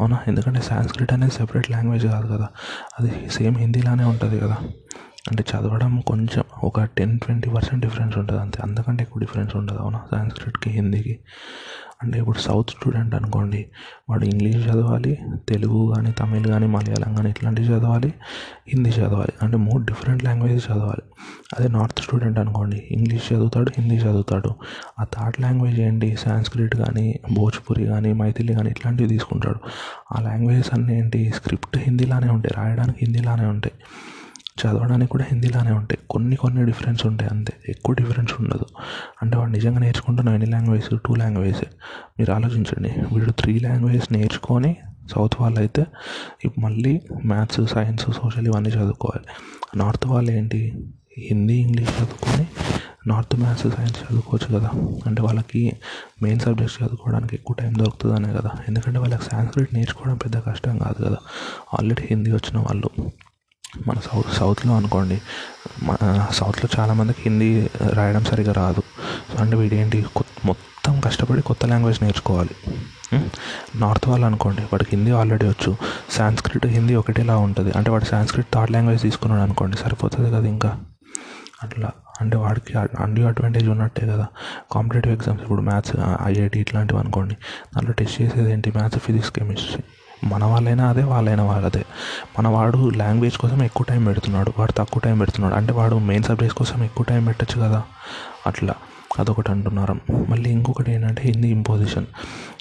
అవునా? 0.00 0.18
ఎందుకంటే 0.28 0.60
సాంస్క్రిట్ 0.60 1.12
అనేది 1.12 1.32
సెపరేట్ 1.32 1.70
లాంగ్వేజ్ 1.70 2.06
కాదు 2.06 2.26
కదా. 2.26 2.48
అది 3.00 3.28
సేమ్ 3.30 3.56
హిందీలానే 3.56 4.04
ఉంటుంది 4.04 4.40
కదా. 4.40 4.56
అంటే 5.30 5.44
చదవడం 5.50 6.00
కొంచెం 6.00 6.44
ఒక 6.64 6.82
టెన్ 6.84 7.18
ట్వంటీ 7.18 7.50
పర్సెంట్ 7.50 7.84
డిఫరెన్స్ 7.84 8.18
ఉంటుంది 8.18 8.40
అంతే. 8.40 8.58
అంతకంటే 8.62 9.02
ఎక్కువ 9.02 9.20
డిఫరెన్స్ 9.20 9.56
ఉండదు. 9.56 9.78
అవునా? 9.78 10.00
సాంస్క్రిట్కి 10.10 10.70
హిందీకి. 10.70 11.18
అంటే 12.02 12.18
ఇప్పుడు 12.18 12.38
సౌత్ 12.38 12.70
స్టూడెంట్ 12.70 13.14
అనుకోండి 13.14 13.66
వాడు 14.10 14.24
ఇంగ్లీష్ 14.24 14.56
చదవాలి 14.56 15.18
తెలుగు 15.48 15.92
కానీ 15.94 16.12
తమిళ్ 16.12 16.46
కానీ 16.46 16.66
మలయాళం 16.66 17.14
కానీ 17.14 17.30
ఇట్లాంటివి 17.30 17.68
చదవాలి 17.68 18.14
హిందీ 18.68 18.90
చదవాలి 18.90 19.32
అంటే 19.42 19.56
మూడు 19.56 19.84
డిఫరెంట్ 19.84 20.24
లాంగ్వేజెస్ 20.24 20.66
చదవాలి. 20.70 21.02
అదే 21.58 21.68
నార్త్ 21.68 22.00
స్టూడెంట్ 22.00 22.38
అనుకోండి 22.38 22.88
ఇంగ్లీష్ 22.90 23.32
చదువుతాడు 23.32 23.70
హిందీ 23.78 23.94
చదువుతాడు. 23.94 24.50
ఆ 25.00 25.04
థర్డ్ 25.04 25.40
లాంగ్వేజ్ 25.40 25.80
ఏంటి? 25.80 26.16
సాంస్క్రిట్ 26.16 26.76
కానీ 26.76 27.20
భోజ్పురి 27.32 27.84
కానీ 27.84 28.12
మైథిలి 28.12 28.52
కానీ 28.52 28.70
ఇట్లాంటివి 28.70 29.08
తీసుకుంటాడు. 29.08 29.60
ఆ 30.16 30.20
లాంగ్వేజెస్ 30.20 30.74
అన్నీ 30.74 30.98
ఏంటి? 30.98 31.32
స్క్రిప్ట్ 31.36 31.78
హిందీలానే 31.78 32.28
ఉంటాయి 32.28 32.64
రాయడానికి 32.64 32.98
హిందీలానే 33.02 33.46
ఉంటాయి. 33.46 33.74
చదవడానికి 34.66 35.10
కూడా 35.10 35.24
హిందీలానే 35.32 35.70
ఉంటాయి. 35.70 35.98
కొన్ని 36.10 36.36
కొన్ని 36.36 36.64
డిఫరెన్స్ 36.64 37.06
ఉంటాయి 37.06 37.30
అంతే. 37.30 37.52
ఎక్కువ 37.68 37.94
డిఫరెన్స్ 37.94 38.32
ఉండదు. 38.40 38.64
అంటే 39.22 39.36
వాడు 39.36 39.50
నిజంగా 39.50 39.78
నేర్చుకుంటున్న 39.78 40.28
ఎన్ని 40.28 40.46
లాంగ్వేజ్ 40.46 40.98
టూ 41.06 41.14
లాంగ్వేజ్. 41.14 41.64
మీరు 42.18 42.32
ఆలోచించండి. 42.32 42.88
వీడు 42.88 43.30
త్రీ 43.30 43.58
లాంగ్వేజ్ 43.58 44.12
నేర్చుకొని 44.12 44.76
సౌత్ 45.14 45.34
వాళ్ళు 45.40 45.58
అయితే 45.58 45.86
ఇప్పుడు 46.44 46.64
మళ్ళీ 46.64 47.00
మ్యాథ్స్ 47.24 47.66
సైన్స్ 47.66 48.04
సోషల్ 48.04 48.46
ఇవన్నీ 48.46 48.70
చదువుకోవాలి. 48.70 49.26
నార్త్ 49.78 50.06
వాళ్ళు 50.06 50.30
ఏంటి? 50.32 50.84
హిందీ 51.18 51.54
ఇంగ్లీష్ 51.54 51.90
చదువుకొని 51.90 52.46
నార్త్ 53.06 53.36
మ్యాథ్స్ 53.36 53.76
సైన్స్ 53.76 54.02
చదువుకోవచ్చు 54.02 54.58
కదా. 54.58 54.70
అంటే 55.06 55.22
వాళ్ళకి 55.22 55.72
మెయిన్ 56.22 56.40
సబ్జెక్ట్స్ 56.40 56.82
చదువుకోవడానికి 56.82 57.34
ఎక్కువ 57.34 57.56
టైం 57.60 57.78
దొరుకుతుందనే 57.78 58.32
కదా. 58.32 58.50
ఎందుకంటే 58.68 58.98
వాళ్ళకి 58.98 59.24
సాంస్క్రిట్ 59.24 59.74
నేర్చుకోవడం 59.74 60.16
పెద్ద 60.16 60.38
కష్టం 60.38 60.78
కాదు 60.78 61.04
కదా. 61.04 61.16
ఆల్రెడీ 61.74 62.02
హిందీ 62.10 62.32
వచ్చిన 62.32 62.58
వాళ్ళు. 62.58 62.90
మన 63.76 63.94
సౌత్ 63.94 64.34
సౌత్లో 64.34 64.76
అనుకోండి 64.76 65.20
మన 65.82 66.26
సౌత్లో 66.32 66.68
చాలామందికి 66.78 67.22
హిందీ 67.22 67.68
రాయడం 67.92 68.24
సరిగా 68.24 68.52
రాదు. 68.52 68.82
అంటే 69.40 69.56
వీడేంటి 69.56 70.04
మొత్తం 70.44 71.00
కష్టపడి 71.00 71.42
కొత్త 71.42 71.66
లాంగ్వేజ్ 71.66 72.02
నేర్చుకోవాలి. 72.02 72.54
నార్త్ 73.76 74.08
వాళ్ళు 74.08 74.26
అనుకోండి 74.26 74.62
వాడికి 74.62 74.96
హిందీ 74.96 75.10
ఆల్రెడీ 75.10 75.46
వచ్చు. 75.46 75.76
సాంస్క్రిట్ 76.10 76.66
హిందీ 76.66 76.94
ఒకటేలా 76.94 77.36
ఉంటుంది. 77.36 77.72
అంటే 77.76 77.90
వాడు 77.90 78.04
సాంస్క్రిట్ 78.04 78.46
థర్డ్ 78.54 78.70
లాంగ్వేజ్ 78.70 79.02
తీసుకున్నాడు 79.02 79.42
అనుకోండి 79.42 79.76
సరిపోతుంది 79.76 80.30
కదా 80.30 80.46
ఇంకా. 80.48 80.80
అట్లా 81.62 81.90
అంటే 82.20 82.36
వాడికి 82.36 82.78
అన్యూ 82.78 83.26
అడ్వాంటేజ్ 83.26 83.68
ఉన్నట్టే 83.68 84.06
కదా. 84.06 84.26
కాంపిటేటివ్ 84.72 85.14
ఎగ్జామ్స్ 85.14 85.42
ఇప్పుడు 85.42 85.62
మ్యాథ్స్ 85.62 85.92
ఐఐటి 86.24 86.60
ఇట్లాంటివి 86.60 87.00
అనుకోండి 87.00 87.34
దాంట్లో 87.74 87.92
టెస్ట్ 87.92 88.22
చేసేది 88.22 88.52
ఏంటి? 88.52 88.70
Maths 88.76 88.98
physics 88.98 89.32
chemistry. 89.32 89.82
మన 90.24 90.44
వాళ్ళైనా 90.44 90.88
అదే 90.88 91.02
వాళ్ళైనా 91.02 91.44
వాళ్ళదే. 91.44 91.84
మన 92.38 92.48
వాడు 92.48 92.90
లాంగ్వేజ్ 92.90 93.36
కోసం 93.36 93.62
ఎక్కువ 93.62 93.86
టైం 93.88 94.04
పెడుతున్నాడు 94.04 94.52
వాడు 94.58 94.72
తక్కువ 94.72 95.00
టైం 95.04 95.18
పెడుతున్నాడు. 95.18 95.54
అంటే 95.54 95.72
వాడు 95.72 95.98
మెయిన్ 95.98 96.24
సబ్జెక్ట్స్ 96.24 96.58
కోసం 96.58 96.84
ఎక్కువ 96.84 97.06
టైం 97.08 97.24
పెట్టచ్చు 97.24 97.60
కదా. 97.60 97.82
అట్లా. 98.46 98.74
అదొకటి 99.18 99.50
అంటున్నారు. 99.50 99.96
మళ్ళీ 100.28 100.50
ఇంకొకటి 100.50 100.92
ఏంటంటే 100.92 101.22
Hindi 101.22 101.48
imposition 101.48 102.06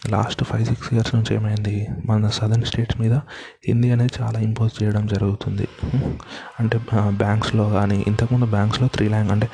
last 0.10 0.43
five 0.43 0.65
six 0.65 0.93
years 0.93 1.15
నుంచి 1.15 1.36
ఏమైంది? 1.36 1.88
మన 2.05 2.29
సదర్న్ 2.29 2.63
స్టేట్స్ 2.63 3.01
మీద 3.01 3.13
హిందీ 3.67 3.91
అనేది 3.91 4.24
చాలా 4.24 4.39
ఇంపోజ్ 4.39 4.84
చేయడం 4.84 5.08
జరుగుతుంది. 5.08 5.67
అంటే 6.60 6.79
బ్యాంక్స్లో 7.10 7.70
కానీ 7.70 8.03
ఇంతకుముందు 8.08 8.46
బ్యాంక్స్లో 8.46 8.88
త్రీ 8.88 9.10
లాంగ్ 9.10 9.31
అంటే 9.31 9.50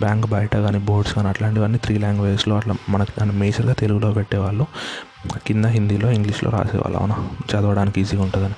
బ్యాంక్ 0.00 0.26
బయట 0.26 0.56
కానీ 0.56 0.78
బోర్డ్స్ 0.78 1.14
కానీ 1.14 1.28
అట్లాంటివన్నీ 1.28 1.78
త్రీ 1.78 1.98
లాంగ్వేజెస్లో 1.98 2.56
అట్లా 2.56 2.74
మనకి 2.88 3.12
దాన్ని 3.20 3.38
మేజర్గా 3.38 3.72
తెలుగులో 3.72 4.12
పెట్టేవాళ్ళు. 4.12 4.66
కింద 5.46 5.64
హిందీలో 5.64 6.10
ఇంగ్లీష్లో 6.10 6.50
రాసేవాళ్ళు. 6.50 6.98
అవునా? 6.98 7.30
చదవడానికి 7.54 8.00
ఈజీగా 8.00 8.22
ఉంటుందని. 8.22 8.54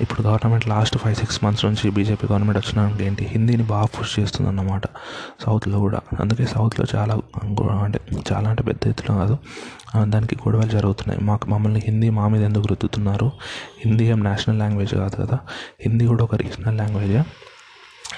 ఇప్పుడు 0.00 0.22
government 0.22 0.68
last 0.68 0.98
five 0.98 1.14
six 1.14 1.44
months 1.44 1.64
నుంచి 1.64 1.90
బీజేపీ 1.90 2.26
గవర్నమెంట్ 2.30 2.58
వచ్చినాక 2.58 3.02
ఏంటి? 3.02 3.24
హిందీని 3.24 3.62
బాగా 3.62 3.84
పుష్ 3.84 4.18
చేస్తుంది 4.20 4.48
అన్నమాట 4.48 4.86
సౌత్లో 5.40 5.78
కూడా. 5.78 6.00
అందుకే 6.20 6.46
సౌత్లో 6.46 6.86
చాలా 6.94 7.14
అంటే 7.82 8.00
చాలా 8.32 8.50
అంటే 8.50 8.62
పెద్ద 8.62 8.88
ఎత్తున 8.88 9.14
కాదు. 9.14 9.38
దానికి 10.04 10.34
గొడవలు 10.34 10.68
జరుగుతున్నాయి. 10.68 11.20
మాకు 11.24 11.48
మమ్మల్ని 11.50 11.82
హిందీ 11.84 12.10
మా 12.10 12.28
మీద 12.28 12.42
ఎందుకు 12.42 12.66
రుద్దుతున్నారు? 12.66 13.30
హిందీ 13.84 14.04
ఏం 14.04 14.24
నేషనల్ 14.24 14.58
లాంగ్వేజ్ 14.58 14.94
కాదు 14.94 15.16
కదా. 15.16 15.38
హిందీ 15.80 16.06
కూడా 16.06 16.24
ఒక 16.24 16.34
రీజనల్ 16.34 16.78
లాంగ్వేజే 16.78 17.22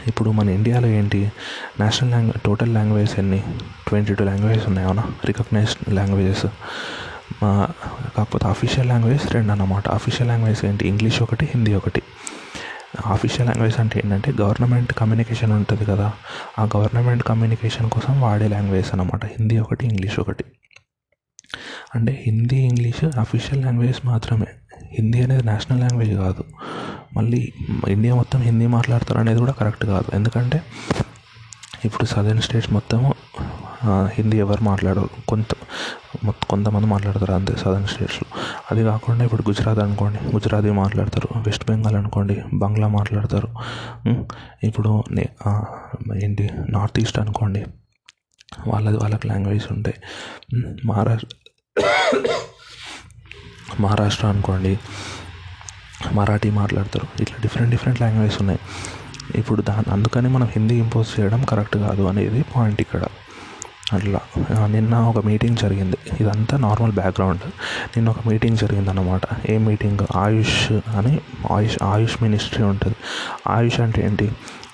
ఇప్పుడు 0.06 0.30
మన 0.30 0.48
ఇండియాలో 0.50 0.88
ఏంటి? 0.88 1.32
నేషనల్ 1.80 2.12
లాంగ్వేజ్ 2.12 2.42
టోటల్ 2.44 2.74
లాంగ్వేజ్ 2.74 3.18
ఎన్ని? 3.18 3.42
ట్వంటీ 3.88 4.14
టూ 4.14 4.24
లాంగ్వేజెస్ 4.24 4.66
ఉన్నాయి 4.66 4.86
అవునా? 4.86 5.04
రికగ్నైజ్డ్ 5.24 5.94
లాంగ్వేజెస్ 5.94 6.46
మా 7.42 7.68
కాకపోతే 8.16 8.48
అఫీషియల్ 8.48 8.88
లాంగ్వేజ్ 8.88 9.32
రెండు 9.32 9.52
అన్నమాట. 9.52 9.88
అఫీషియల్ 9.88 10.28
లాంగ్వేజ్ 10.28 10.64
ఏంటి? 10.64 10.88
ఇంగ్లీష్ 10.88 11.22
ఒకటి 11.22 11.44
హిందీ 11.44 11.74
ఒకటి. 11.74 12.02
అఫీషియల్ 13.06 13.48
లాంగ్వేజ్ 13.48 13.80
అంటే 13.80 14.02
ఏంటంటే 14.04 14.32
గవర్నమెంట్ 14.40 14.92
కమ్యూనికేషన్ 14.92 15.52
ఉంటుంది 15.52 15.84
కదా. 15.84 16.12
ఆ 16.58 16.68
గవర్నమెంట్ 16.76 17.22
కమ్యూనికేషన్ 17.22 17.90
కోసం 17.90 18.20
వాడే 18.20 18.48
లాంగ్వేజ్ 18.48 18.94
అనమాట 18.94 19.24
హిందీ 19.24 19.58
ఒకటి 19.58 19.86
ఇంగ్లీష్ 19.86 20.20
ఒకటి. 20.20 20.44
అంటే 21.94 22.24
హిందీ 22.26 22.56
ఇంగ్లీష్ 22.56 23.04
అఫీషియల్ 23.04 23.64
లాంగ్వేజ్ 23.64 24.06
మాత్రమే. 24.06 24.46
హిందీ 24.98 25.22
అనేది 25.22 25.42
నేషనల్ 25.42 25.80
లాంగ్వేజ్ 25.80 26.14
కాదు. 26.14 26.44
మళ్ళీ 27.16 27.52
ఇండియా 27.88 28.14
మొత్తం 28.14 28.42
హిందీ 28.42 28.66
మాట్లాడతారు 28.66 29.18
అనేది 29.18 29.38
కూడా 29.38 29.52
కరెక్ట్ 29.52 29.86
కాదు. 29.86 30.16
ఎందుకంటే 30.16 30.62
ఇప్పుడు 31.84 32.04
సదర్న్ 32.04 32.42
స్టేట్స్ 32.42 32.72
మొత్తము 32.72 33.14
హిందీ 34.14 34.36
ఎవరు 34.44 34.62
మాట్లాడరు. 34.62 35.08
కొంత 35.28 35.50
కొంతమంది 36.50 36.86
మాట్లాడతారు 36.86 37.32
అంతే 37.32 37.54
సదర్న్ 37.56 37.86
స్టేట్స్లో 37.86 38.26
అది 38.70 38.82
కాకుండా 38.84 39.24
ఇప్పుడు 39.24 39.44
గుజరాత్ 39.48 39.78
అనుకోండి 39.78 40.20
గుజరాతీ 40.34 40.70
మాట్లాడతారు 40.70 41.28
వెస్ట్ 41.38 41.64
బెంగాల్ 41.70 41.96
అనుకోండి 41.96 42.36
బంగ్లా 42.54 42.88
మాట్లాడతారు. 42.88 43.48
ఇప్పుడు 44.64 45.04
ఏంటి 46.24 46.46
నార్త్ 46.70 47.00
ఈస్ట్ 47.00 47.18
అనుకోండి 47.18 47.62
వాళ్ళది 48.66 48.96
వాళ్ళకి 48.96 49.28
లాంగ్వేజ్ 49.28 49.66
ఉంటాయి. 49.72 49.98
మహారాష్ట్ర 50.86 51.32
మహారాష్ట్ర 53.80 54.26
అనుకోండి 54.26 54.78
మరాఠీ 56.12 56.50
మాట్లాడతారు. 56.50 57.06
ఇట్లా 57.22 57.36
డిఫరెంట్ 57.42 57.70
డిఫరెంట్ 57.70 58.00
లాంగ్వేజెస్ 58.00 58.38
ఉన్నాయి. 58.40 58.60
ఇప్పుడు 59.38 59.62
దాని 59.62 59.90
అందుకని 59.92 60.28
మనం 60.28 60.46
హిందీ 60.46 60.74
ఇంపోజ్ 60.78 61.08
చేయడం 61.20 61.40
కరెక్ట్ 61.42 61.76
కాదు 61.76 62.02
అనేది 62.02 62.40
పాయింట్ 62.56 62.80
ఇక్కడ. 62.80 63.02
అట్లా. 63.92 64.20
నిన్న 64.66 64.94
ఒక 64.96 65.18
మీటింగ్ 65.26 65.56
జరిగింది. 65.56 65.96
ఇదంతా 66.20 66.58
నార్మల్ 66.58 66.92
బ్యాక్గ్రౌండ్. 66.92 67.44
నిన్న 67.96 68.08
ఒక 68.10 68.28
మీటింగ్ 68.28 68.56
జరిగింది 68.56 68.90
అనమాట 68.90 69.50
ఏ 69.50 69.58
మీటింగ్? 69.58 70.06
ఆయుష్ 70.16 70.72
అని 70.72 71.20
ఆయుష్ 71.52 71.78
ఆయుష్ 71.82 72.22
మినిస్ట్రీ 72.22 72.64
ఉంటుంది. 72.64 72.96
ఆయుష్ 73.48 73.80
అంటే 73.80 74.06
ఏంటి? 74.06 74.32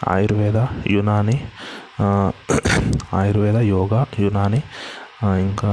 ఆయుర్వేద 0.08 0.66
యునాని 0.86 1.36
ఆయుర్వేద 3.14 3.56
యోగా 3.56 4.06
యునాని 4.20 4.62
ఇంకా 5.24 5.72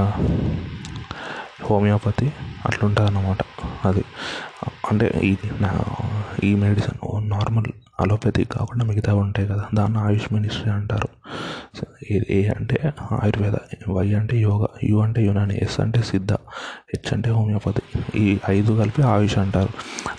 హోమియోపతి 1.63 2.31
అట్లుంటుంది 2.65 3.07
అన్నమాట 3.09 3.37
అది. 3.87 4.03
అంటే 4.89 5.05
ఇది 5.23 5.47
ఈ 6.47 6.55
మెడిసిన్ 6.55 7.29
నార్మల్ 7.29 7.67
అలోపతి 7.99 8.43
కాకుండా 8.43 8.85
మిగతా 8.85 9.13
ఉంటాయి 9.15 9.47
కదా 9.47 9.65
దాన్ని 9.73 9.99
ఆయుష్ 9.99 10.33
మినిస్ట్రీ 10.33 10.71
అంటారు. 10.71 11.09
ఏ 12.31 12.47
అంటే 12.47 12.77
ఆయుర్వేద 13.11 13.55
వై 13.89 14.13
అంటే 14.13 14.41
యోగా 14.41 14.67
యు 14.83 14.97
అంటే 14.97 15.25
యునాని 15.25 15.55
ఎస్ 15.63 15.79
అంటే 15.79 16.01
సిద్ధ 16.01 16.33
హెచ్ 16.91 17.13
అంటే 17.13 17.29
హోమియోపతి 17.29 17.83
ఈ 18.19 18.37
ఐదు 18.49 18.73
కలిపి 18.79 19.01
ఆయుష్ 19.01 19.37
అంటారు. 19.37 19.69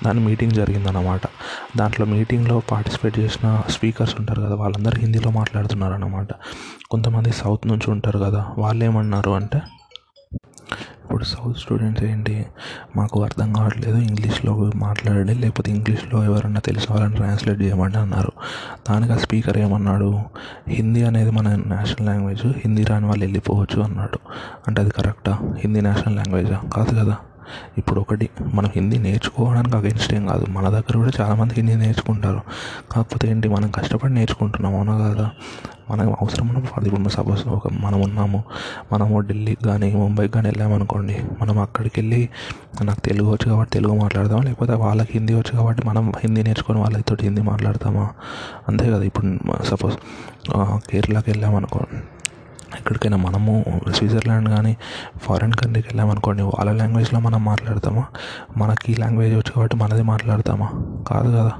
దాని 0.04 0.20
మీటింగ్ 0.20 0.52
జరిగిందన్నమాట. 0.52 1.20
దాంట్లో 1.76 2.06
మీటింగ్లో 2.06 2.62
పార్టిసిపేట్ 2.70 3.18
చేసిన 3.18 3.62
స్పీకర్స్ 3.68 4.14
ఉంటారు 4.18 4.42
కదా 4.42 4.54
వాళ్ళందరూ 4.54 5.00
హిందీలో 5.00 5.30
మాట్లాడుతున్నారు 5.30 5.92
అన్నమాట 5.92 6.32
కొంతమంది 6.90 7.32
సౌత్ 7.32 7.66
నుంచి 7.66 7.90
ఉంటారు 7.90 8.18
కదా 8.18 8.46
వాళ్ళు 8.58 8.84
ఏమన్నారు 8.84 9.30
అంటే 9.30 9.60
ఇప్పుడు 11.10 11.24
సౌత్ 11.24 11.58
స్టూడెంట్స్ 11.58 12.04
ఏంటి? 12.04 12.46
మాకు 12.96 13.24
అర్థం 13.24 13.52
కావట్లేదు. 13.52 13.98
ఇంగ్లీష్లో 13.98 14.70
మాట్లాడండి. 14.76 15.34
లేకపోతే 15.34 15.70
ఇంగ్లీష్లో 15.70 16.24
ఎవరన్నా 16.24 16.60
తెలిసిన 16.60 16.94
వాళ్ళని 16.94 17.16
ట్రాన్స్లేట్ 17.16 17.62
చేయమని 17.62 17.98
అన్నారు. 17.98 18.32
దానికి 18.90 19.12
ఆ 19.12 19.16
స్పీకర్ 19.16 19.58
ఏమన్నాడు? 19.58 20.20
హిందీ 20.68 21.02
అనేది 21.02 21.30
మన 21.30 21.48
నేషనల్ 21.48 22.06
లాంగ్వేజ్. 22.06 22.46
హిందీ 22.46 22.84
రాని 22.84 23.06
వాళ్ళు 23.06 23.24
వెళ్ళిపోవచ్చు 23.24 23.82
అన్నాడు. 23.82 24.18
అంటే 24.68 24.80
అది 24.80 24.90
కరెక్టా? 24.90 25.38
హిందీ 25.58 25.80
నేషనల్ 25.80 26.16
లాంగ్వేజా? 26.16 26.60
కాదు 26.76 26.90
కదా. 26.90 27.16
ఇప్పుడు 27.78 28.00
ఒకటి 28.00 28.28
మనం 28.54 28.70
హిందీ 28.76 28.98
నేర్చుకోవడానికి 28.98 29.76
అగెన్స్ట్ 29.76 30.14
ఏం 30.14 30.26
కాదు. 30.26 30.46
మన 30.50 30.68
దగ్గర 30.68 30.96
కూడా 30.96 31.10
చాలామంది 31.20 31.54
హిందీ 31.54 31.74
నేర్చుకుంటారు. 31.74 32.40
కాకపోతే 32.92 33.28
ఏంటి 33.28 33.48
మనం 33.48 33.70
కష్టపడి 33.70 34.14
నేర్చుకుంటున్నాం 34.14 34.74
అవునా 34.76 34.96
కదా? 34.98 35.30
మనకు 35.90 36.16
అవసరం 36.20 36.48
ఉన్నప్పుడు 36.48 36.86
ఇప్పుడు 36.86 37.08
సపోజ్ 37.08 37.46
ఒక 37.48 37.68
మనం 37.68 38.00
ఉన్నాము 38.02 38.44
మనము 38.92 39.20
ఢిల్లీకి 39.20 39.64
కానీ 39.64 39.94
ముంబైకి 39.94 40.32
కానీ 40.32 40.48
వెళ్ళామనుకోండి 40.48 41.16
మనం 41.40 41.58
అక్కడికి 41.58 42.00
వెళ్ళి 42.00 42.28
నాకు 42.82 43.00
తెలుగు 43.00 43.30
వచ్చు 43.30 43.50
కాబట్టి 43.50 43.72
తెలుగు 43.72 43.94
మాట్లాడదామా? 43.94 44.42
లేకపోతే 44.42 44.72
వాళ్ళకి 44.72 45.12
హిందీ 45.14 45.34
వచ్చు 45.34 45.56
కాబట్టి 45.56 45.86
మనం 45.86 46.12
హిందీ 46.20 46.42
నేర్చుకొని 46.42 46.78
వాళ్ళతో 46.78 47.16
హిందీ 47.20 47.42
మాట్లాడతామా? 47.42 48.10
అంతే 48.68 48.90
కదా 48.92 49.02
ఇప్పుడు 49.02 49.38
సపోజ్ 49.64 49.96
కేరళకి 50.90 51.30
వెళ్ళామనుకోండి 51.30 52.00
ఎక్కడికైనా 52.76 53.16
మనము 53.16 53.64
స్విట్జర్లాండ్ 53.94 54.48
కానీ 54.48 54.76
ఫారిన్ 55.22 55.52
కంట్రీకి 55.52 55.88
వెళ్ళామనుకోండి 55.88 56.42
వాళ్ళ 56.42 56.72
లాంగ్వేజ్లో 56.72 57.20
మనం 57.20 57.44
మాట్లాడతామా? 57.44 58.04
మనకి 58.56 58.96
లాంగ్వేజ్ 59.00 59.34
వచ్చు 59.34 59.52
కాబట్టి 59.52 59.76
మనది 59.76 60.02
మాట్లాడతామా? 60.02 60.68
కాదు 61.08 61.30
కదా. 61.30 61.52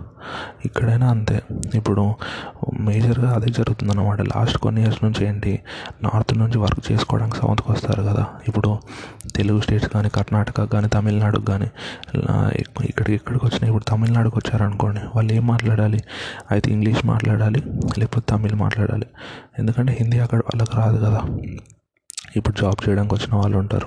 ఇక్కడైనా 0.65 1.09
అంతే. 1.11 1.37
ఇప్పుడు 1.75 2.03
మేజర్గా 2.89 3.31
అదే 3.37 3.49
జరుగుతుంది 3.59 3.93
అన్నమాట 3.93 4.21
లాస్ట్ 4.33 4.59
కొన్ని 4.65 4.81
ఇయర్స్ 4.83 5.01
నుంచి 5.05 5.21
ఏంటి 5.29 5.53
నార్త్ 6.03 6.35
నుంచి 6.43 6.59
వర్క్ 6.65 6.83
చేసుకోవడానికి 6.91 7.37
సౌత్కి 7.37 7.69
వస్తారు 7.73 8.03
కదా. 8.03 8.25
ఇప్పుడు 8.49 8.71
తెలుగు 9.37 9.61
స్టేట్స్ 9.67 9.91
కానీ 9.95 10.09
కర్ణాటక 10.09 10.65
కానీ 10.75 10.89
తమిళనాడుకి 10.97 11.47
కానీ 11.53 11.69
ఇక్కడికి 12.91 13.17
ఇక్కడికి 13.21 13.45
వచ్చిన 13.47 13.65
ఇప్పుడు 13.71 13.87
తమిళనాడుకి 13.93 14.37
వచ్చారనుకోండి 14.41 15.03
వాళ్ళు 15.17 15.33
ఏం 15.39 15.45
మాట్లాడాలి? 15.47 16.01
అయితే 16.51 16.69
ఇంగ్లీష్ 16.77 17.03
మాట్లాడాలి 17.13 17.63
లేకపోతే 17.99 18.27
తమిళ్ 18.33 18.57
మాట్లాడాలి. 18.65 19.09
ఎందుకంటే 19.59 19.93
హిందీ 20.01 20.19
అక్కడ 20.27 20.41
వాళ్ళకి 20.49 20.75
రాదు 20.81 20.99
కదా. 21.07 21.23
ఇప్పుడు 22.37 22.61
జాబ్ 22.61 22.89
చేయడానికి 22.89 23.15
వచ్చిన 23.15 23.35
వాళ్ళు 23.35 23.59
ఉంటారు. 23.59 23.87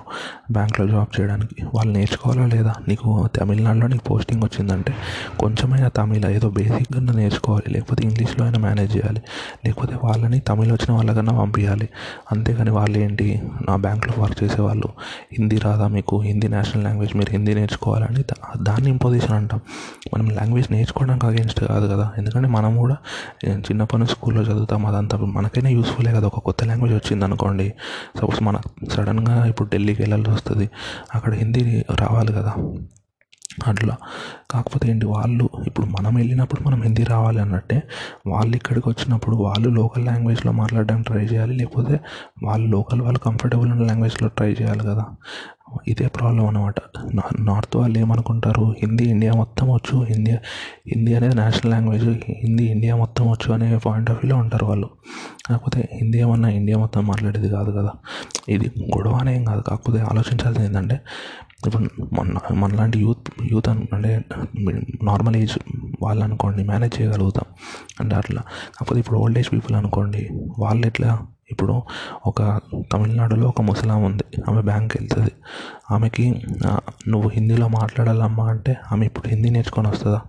బ్యాంక్లో 0.52 0.88
జాబ్ 0.88 1.22
చేయడానికి 1.22 1.66
వాళ్ళు 1.76 1.94
నేర్చుకోవాలా 1.94 2.46
లేదా? 2.46 2.74
నీకు 2.88 3.28
తమిళనాడులో 3.36 3.88
నీకు 3.88 4.04
పోస్టింగ్ 4.04 4.44
వచ్చిందంటే 4.44 4.94
కొంచెమైనా 5.40 5.88
తమిళ 5.88 6.28
ఏదో 6.28 6.50
బేసిక్గా 6.50 7.14
నేర్చుకోవాలి. 7.14 7.74
లేకపోతే 7.74 8.04
ఇంగ్లీష్లో 8.04 8.46
అయినా 8.46 8.60
మేనేజ్ 8.60 8.98
చేయాలి. 8.98 9.22
లేకపోతే 9.66 9.96
వాళ్ళని 10.04 10.40
తమిళ్ 10.40 10.72
వచ్చిన 10.72 10.94
వాళ్ళకన్నా 10.94 11.40
పంపించాలి 11.40 11.90
అంతేగాని 12.32 12.72
వాళ్ళు 12.72 12.98
ఏంటి? 12.98 13.42
నా 13.70 13.76
బ్యాంక్లో 13.76 14.24
వర్క్ 14.24 14.44
చేసేవాళ్ళు. 14.44 14.88
హిందీ 15.32 15.58
రాదా 15.58 15.88
మీకు? 15.88 16.22
హిందీ 16.22 16.48
నేషనల్ 16.48 16.84
లాంగ్వేజ్ 16.84 17.18
మీరు 17.18 17.32
హిందీ 17.32 17.54
నేర్చుకోవాలని 17.54 18.24
దాన్ని 18.64 18.90
ఇంపోజిషన్ 18.90 19.32
అంటాం. 19.32 19.62
మనం 20.14 20.30
లాంగ్వేజ్ 20.30 20.72
నేర్చుకోవడానికి 20.72 21.26
అగేన్స్ట్ 21.26 21.64
కాదు 21.64 21.88
కదా? 21.88 22.12
ఎందుకంటే 22.18 22.48
మనం 22.48 22.78
కూడా 22.78 22.98
చిన్నప్పటి 23.54 24.00
నుంచి 24.02 24.14
స్కూల్లో 24.14 24.42
చదువుతాం. 24.42 24.86
అదంతా 24.86 25.18
మనకైనా 25.18 25.70
యూస్ఫుల్లే 25.70 26.12
కదా? 26.12 26.28
ఒక 26.28 26.40
కొత్త 26.40 26.64
లాంగ్వేజ్ 26.64 26.94
వచ్చింది 26.94 27.26
అనుకోండి 27.26 27.74
సపోజ్ 28.18 28.33
మన 28.42 28.60
సడన్గా 28.92 29.46
ఇప్పుడు 29.46 29.70
ఢిల్లీకి 29.70 30.02
వెళ్ళాల్సి 30.02 30.32
వస్తుంది. 30.32 30.70
అక్కడ 31.16 31.34
హిందీ 31.34 31.86
రావాలి 31.96 32.34
కదా. 32.34 32.54
అట్లా. 33.68 33.98
కాకపోతే 34.52 34.90
ఏంటి 34.90 35.06
వాళ్ళు 35.06 35.50
ఇప్పుడు 35.68 35.86
మనం 35.86 36.16
వెళ్ళినప్పుడు 36.16 36.68
మనం 36.68 36.82
హిందీ 36.82 37.04
రావాలి 37.04 37.40
అన్నట్టే 37.40 37.84
వాళ్ళు 38.28 38.56
ఇక్కడికి 38.56 38.90
వచ్చినప్పుడు 38.90 39.36
వాళ్ళు 39.36 39.70
లోకల్ 39.70 40.06
లాంగ్వేజ్లో 40.06 40.52
మాట్లాడడానికి 40.52 41.10
ట్రై 41.10 41.24
చేయాలి 41.24 41.54
లేకపోతే 41.56 42.00
వాళ్ళు 42.44 42.68
లోకల్ 42.68 43.02
వాళ్ళు 43.02 43.20
కంఫర్టబుల్ 43.20 43.72
ఉన్న 43.72 43.86
లాంగ్వేజ్లో 43.86 44.28
ట్రై 44.28 44.52
చేయాలి 44.52 44.80
కదా. 44.80 45.06
ఇదే 45.88 46.08
ప్రాబ్లం 46.08 46.46
అనమాట 46.48 46.76
నార్త్ 47.40 47.78
వాళ్ళు 47.78 48.00
ఏమనుకుంటారు? 48.00 48.76
హిందీ 48.82 49.04
ఇండియా 49.04 49.34
మొత్తం 49.34 49.68
వచ్చు. 49.70 50.04
హిందీ 50.04 50.32
హిందీ 50.88 51.14
అనేది 51.14 51.36
నేషనల్ 51.36 51.72
లాంగ్వేజ్. 51.72 52.10
హిందీ 52.44 52.66
ఇండియా 52.66 52.96
మొత్తం 52.96 53.32
వచ్చు 53.32 53.54
అనే 53.54 53.78
పాయింట్ 53.86 54.10
ఆఫ్ 54.12 54.20
వ్యూలో 54.24 54.38
ఉంటారు 54.38 54.66
వాళ్ళు. 54.66 54.90
కాకపోతే 55.50 55.90
హిందీ 55.94 56.18
ఏమన్నా 56.20 56.50
ఇండియా 56.50 56.78
మొత్తం 56.78 57.08
మాట్లాడేది 57.08 57.50
కాదు 57.50 57.72
కదా. 57.72 57.92
ఇది 58.50 58.72
గొడవ 58.96 59.12
అనేం 59.12 59.44
కాదు. 59.46 59.62
కాకపోతే 59.62 60.00
ఆలోచించాల్సింది 60.00 60.68
ఏంటంటే 60.68 61.00
ఇప్పుడు 61.68 61.84
మన 62.20 62.54
మనలాంటి 62.54 63.00
యూత్ 63.00 63.32
యూత్ 63.52 63.70
అంటే 63.70 64.12
నార్మల్ 65.04 65.36
ఏజ్ 65.36 65.58
వాళ్ళు 66.02 66.24
అనుకోండి 66.24 66.64
మేనేజ్ 66.64 67.02
చేయగలుగుతాం. 67.02 67.46
అంటే 68.00 68.16
అట్లా. 68.16 68.42
కాకపోతే 68.78 69.00
ఇప్పుడు 69.00 69.20
ఓల్డ్ 69.20 69.40
ఏజ్ 69.40 69.52
పీపుల్ 69.54 69.78
అనుకోండి 69.78 70.30
వాళ్ళు 70.60 70.88
ఎట్లా 70.88 71.28
ఇప్పుడు 71.52 71.82
ఒక 72.28 72.62
తమిళనాడులో 72.94 73.48
ఒక 73.48 73.62
ముసలాం 73.62 74.04
ఉంది. 74.04 74.24
ఆమె 74.50 74.62
బ్యాంక్కి 74.62 74.98
వెళ్తుంది. 75.02 75.32
ఆమెకి 75.92 76.44
నువ్వు 77.08 77.30
హిందీలో 77.30 77.68
మాట్లాడాలమ్మా 77.68 78.46
అంటే 78.48 78.78
ఆమె 78.92 79.06
ఇప్పుడు 79.06 79.28
హిందీ 79.28 79.50
నేర్చుకొని 79.50 79.88
వస్తుందా? 79.88 80.22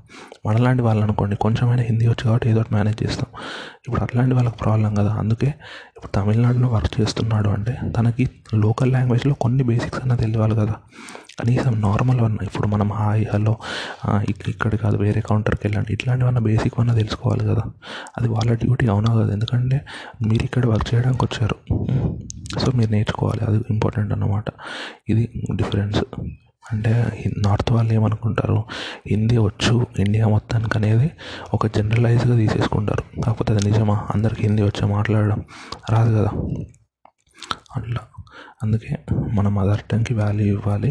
మనలాంటి 0.47 0.83
వాళ్ళు 0.83 1.03
అనుకోండి 1.03 1.37
కొంచెమైనా 1.37 1.83
హిందీ 1.83 2.07
వచ్చు 2.07 2.25
కాబట్టి 2.25 2.51
ఏదో 2.51 2.61
ఒకటి 2.61 2.75
మేనేజ్ 2.75 3.03
చేస్తాం. 3.03 3.41
ఇప్పుడు 3.87 4.03
అట్లాంటి 4.03 4.35
వాళ్ళకి 4.35 4.57
ప్రాబ్లం 4.57 4.95
కదా. 4.95 5.13
అందుకే 5.13 5.55
ఇప్పుడు 5.97 6.13
తమిళనాడులో 6.13 6.69
వర్క్ 6.69 7.01
చేస్తున్నాడు 7.01 7.49
అంటే 7.49 7.79
తనకి 7.99 8.31
లోకల్ 8.55 8.93
లాంగ్వేజ్లో 8.93 9.35
కొన్ని 9.35 9.63
బేసిక్స్ 9.63 10.01
అన్న 10.01 10.15
తెలియాలి 10.15 10.55
కదా. 10.55 10.75
కనీసం 11.41 11.81
నార్మల్ 11.81 12.21
అన్న 12.21 12.39
ఇప్పుడు 12.43 12.67
మనం 12.67 12.93
హాయ్ 12.93 13.27
హలో 13.35 13.57
ఇక్కడ 14.49 14.75
కాదు 14.75 14.97
వేరే 14.97 15.21
కౌంటర్కి 15.21 15.67
వెళ్ళండి. 15.67 15.93
ఇట్లాంటివన్న 15.93 16.39
బేసిక్ 16.39 16.75
అన్న 16.81 16.95
తెలుసుకోవాలి 16.95 17.45
కదా. 17.45 17.63
అది 18.19 18.29
వాళ్ళ 18.29 18.55
డ్యూటీ 18.55 18.87
అవునా 18.87 19.15
కదా? 19.15 19.33
ఎందుకంటే 19.33 19.81
మీరు 20.27 20.45
ఇక్కడ 20.45 20.67
వర్క్ 20.67 20.95
చేయడానికి 20.95 21.25
వచ్చారు. 21.25 21.57
సో 22.59 22.73
మీరు 22.75 22.91
నేర్చుకోవాలి 22.91 23.45
అది 23.45 23.65
ఇంపార్టెంట్ 23.71 24.13
అన్నమాట. 24.13 24.45
ఇది 25.09 25.47
డిఫరెన్స్ 25.57 26.05
అంటే 26.73 27.25
నార్త్ 27.39 27.73
వాళ్ళు 27.73 27.93
ఏమనుకుంటారు? 27.93 28.65
హిందీ 29.07 29.37
వచ్చు 29.37 29.87
ఇండియా 29.99 30.29
మొత్తానికి 30.29 30.79
అనేది 30.79 31.11
ఒక 31.55 31.67
జనరలైజ్గా 31.67 32.37
తీసేసుకుంటారు. 32.37 33.21
కాకపోతే 33.21 33.55
అది 33.55 33.71
నిజమా? 33.71 34.09
అందరికి 34.15 34.43
హిందీ 34.43 34.63
వచ్చా 34.63 34.87
మాట్లాడడం 34.87 35.45
రాదు 35.91 36.11
కదా. 36.19 36.31
అట్లా. 37.77 37.99
అందుకే 38.65 38.93
మన 39.33 39.47
మదర్ 39.59 39.83
టంగ్కి 39.91 40.15
వాల్యూ 40.15 40.47
ఇవ్వాలి. 40.55 40.91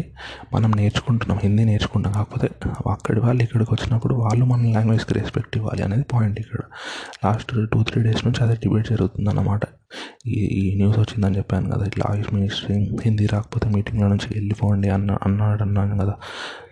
మనం 0.54 0.70
నేర్చుకుంటున్నాం 0.76 1.38
హిందీ 1.44 1.64
నేర్చుకుంటాం 1.64 2.12
కాకపోతే 2.12 2.48
అక్కడి 2.90 3.20
వాళ్ళు 3.20 3.42
ఇక్కడికి 3.42 3.72
వచ్చినప్పుడు 3.74 4.14
వాళ్ళు 4.24 4.44
మన 4.44 4.70
లాంగ్వేజ్కి 4.76 5.14
రెస్పెక్ట్ 5.14 5.56
ఇవ్వాలి 5.56 5.82
అనేది 5.88 6.06
పాయింట్ 6.12 6.38
ఇక్కడ. 6.40 6.60
లాస్ట్ 7.24 7.52
టూ 7.72 7.80
త్రీ 7.88 8.00
డేస్ 8.02 8.22
నుంచి 8.26 8.42
అదే 8.44 8.54
డిబేట్ 8.54 8.88
జరుగుతుంది 8.90 9.30
అన్నమాట 9.30 9.64
ఈ 10.26 10.40
ఈ 10.62 10.74
న్యూస్ 10.76 10.98
వచ్చిందని 10.98 11.36
చెప్పాను 11.36 11.70
కదా 11.70 11.84
ఇట్లా 11.84 12.04
ఆయుష్ 12.10 12.34
మినిస్ట్రీ 12.34 12.76
హిందీ 13.02 13.26
రాకపోతే 13.26 13.68
మీటింగ్లో 13.68 14.08
నుంచి 14.08 14.28
వెళ్ళిపోండి 14.34 14.88
అన్న 14.88 15.18
అన్నాడు 15.22 15.62
అన్నాను 15.62 15.98
కదా. 15.98 16.14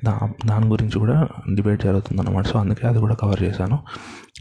దా 0.04 0.30
దాని 0.46 0.66
గురించి 0.66 0.98
కూడా 0.98 1.28
డిబేట్ 1.54 1.82
జరుగుతుందన్నమాట. 1.82 2.46
సో 2.46 2.58
అందుకే 2.58 2.86
అది 2.86 2.98
కూడా 2.98 3.14
కవర్ 3.14 3.42
చేశాను. 3.42 3.78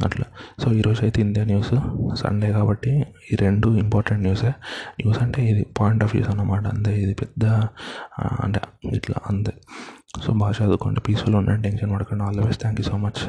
అట్లా. 0.06 0.26
సో 0.64 0.72
ఈరోజు 0.74 1.02
అయితే 1.02 1.22
ఇండియా 1.22 1.46
న్యూస్ 1.46 1.74
సండే 2.20 2.52
కాబట్టి 2.52 3.06
ఈ 3.34 3.36
రెండు 3.36 3.68
ఇంపార్టెంట్ 3.78 4.24
న్యూసే 4.24 4.52
న్యూస్ 5.02 5.22
అంటే 5.24 5.46
ఇది 5.50 5.66
పాయింట్ 5.80 6.04
ఆఫ్ 6.04 6.16
వ్యూస్ 6.16 6.30
అన్నమాట. 6.30 6.68
అంతే 6.68 7.02
ఇది 7.02 7.14
పెద్ద 7.14 7.46
అంటే 8.20 8.62
ఇట్లా 8.94 9.16
అంతే. 9.30 9.54
సో 10.26 10.34
బాగా 10.34 10.54
చదువుకోండి. 10.62 11.00
పీస్ఫుల్ 11.00 11.36
ఉండండి 11.36 11.70
టెన్షన్ 11.70 11.92
పడకండి. 11.92 12.24
All 12.24 12.38
the 12.38 12.46
best 12.46 12.62
thank 12.62 12.82
you 12.82 12.92
so 12.92 12.98
much 12.98 13.22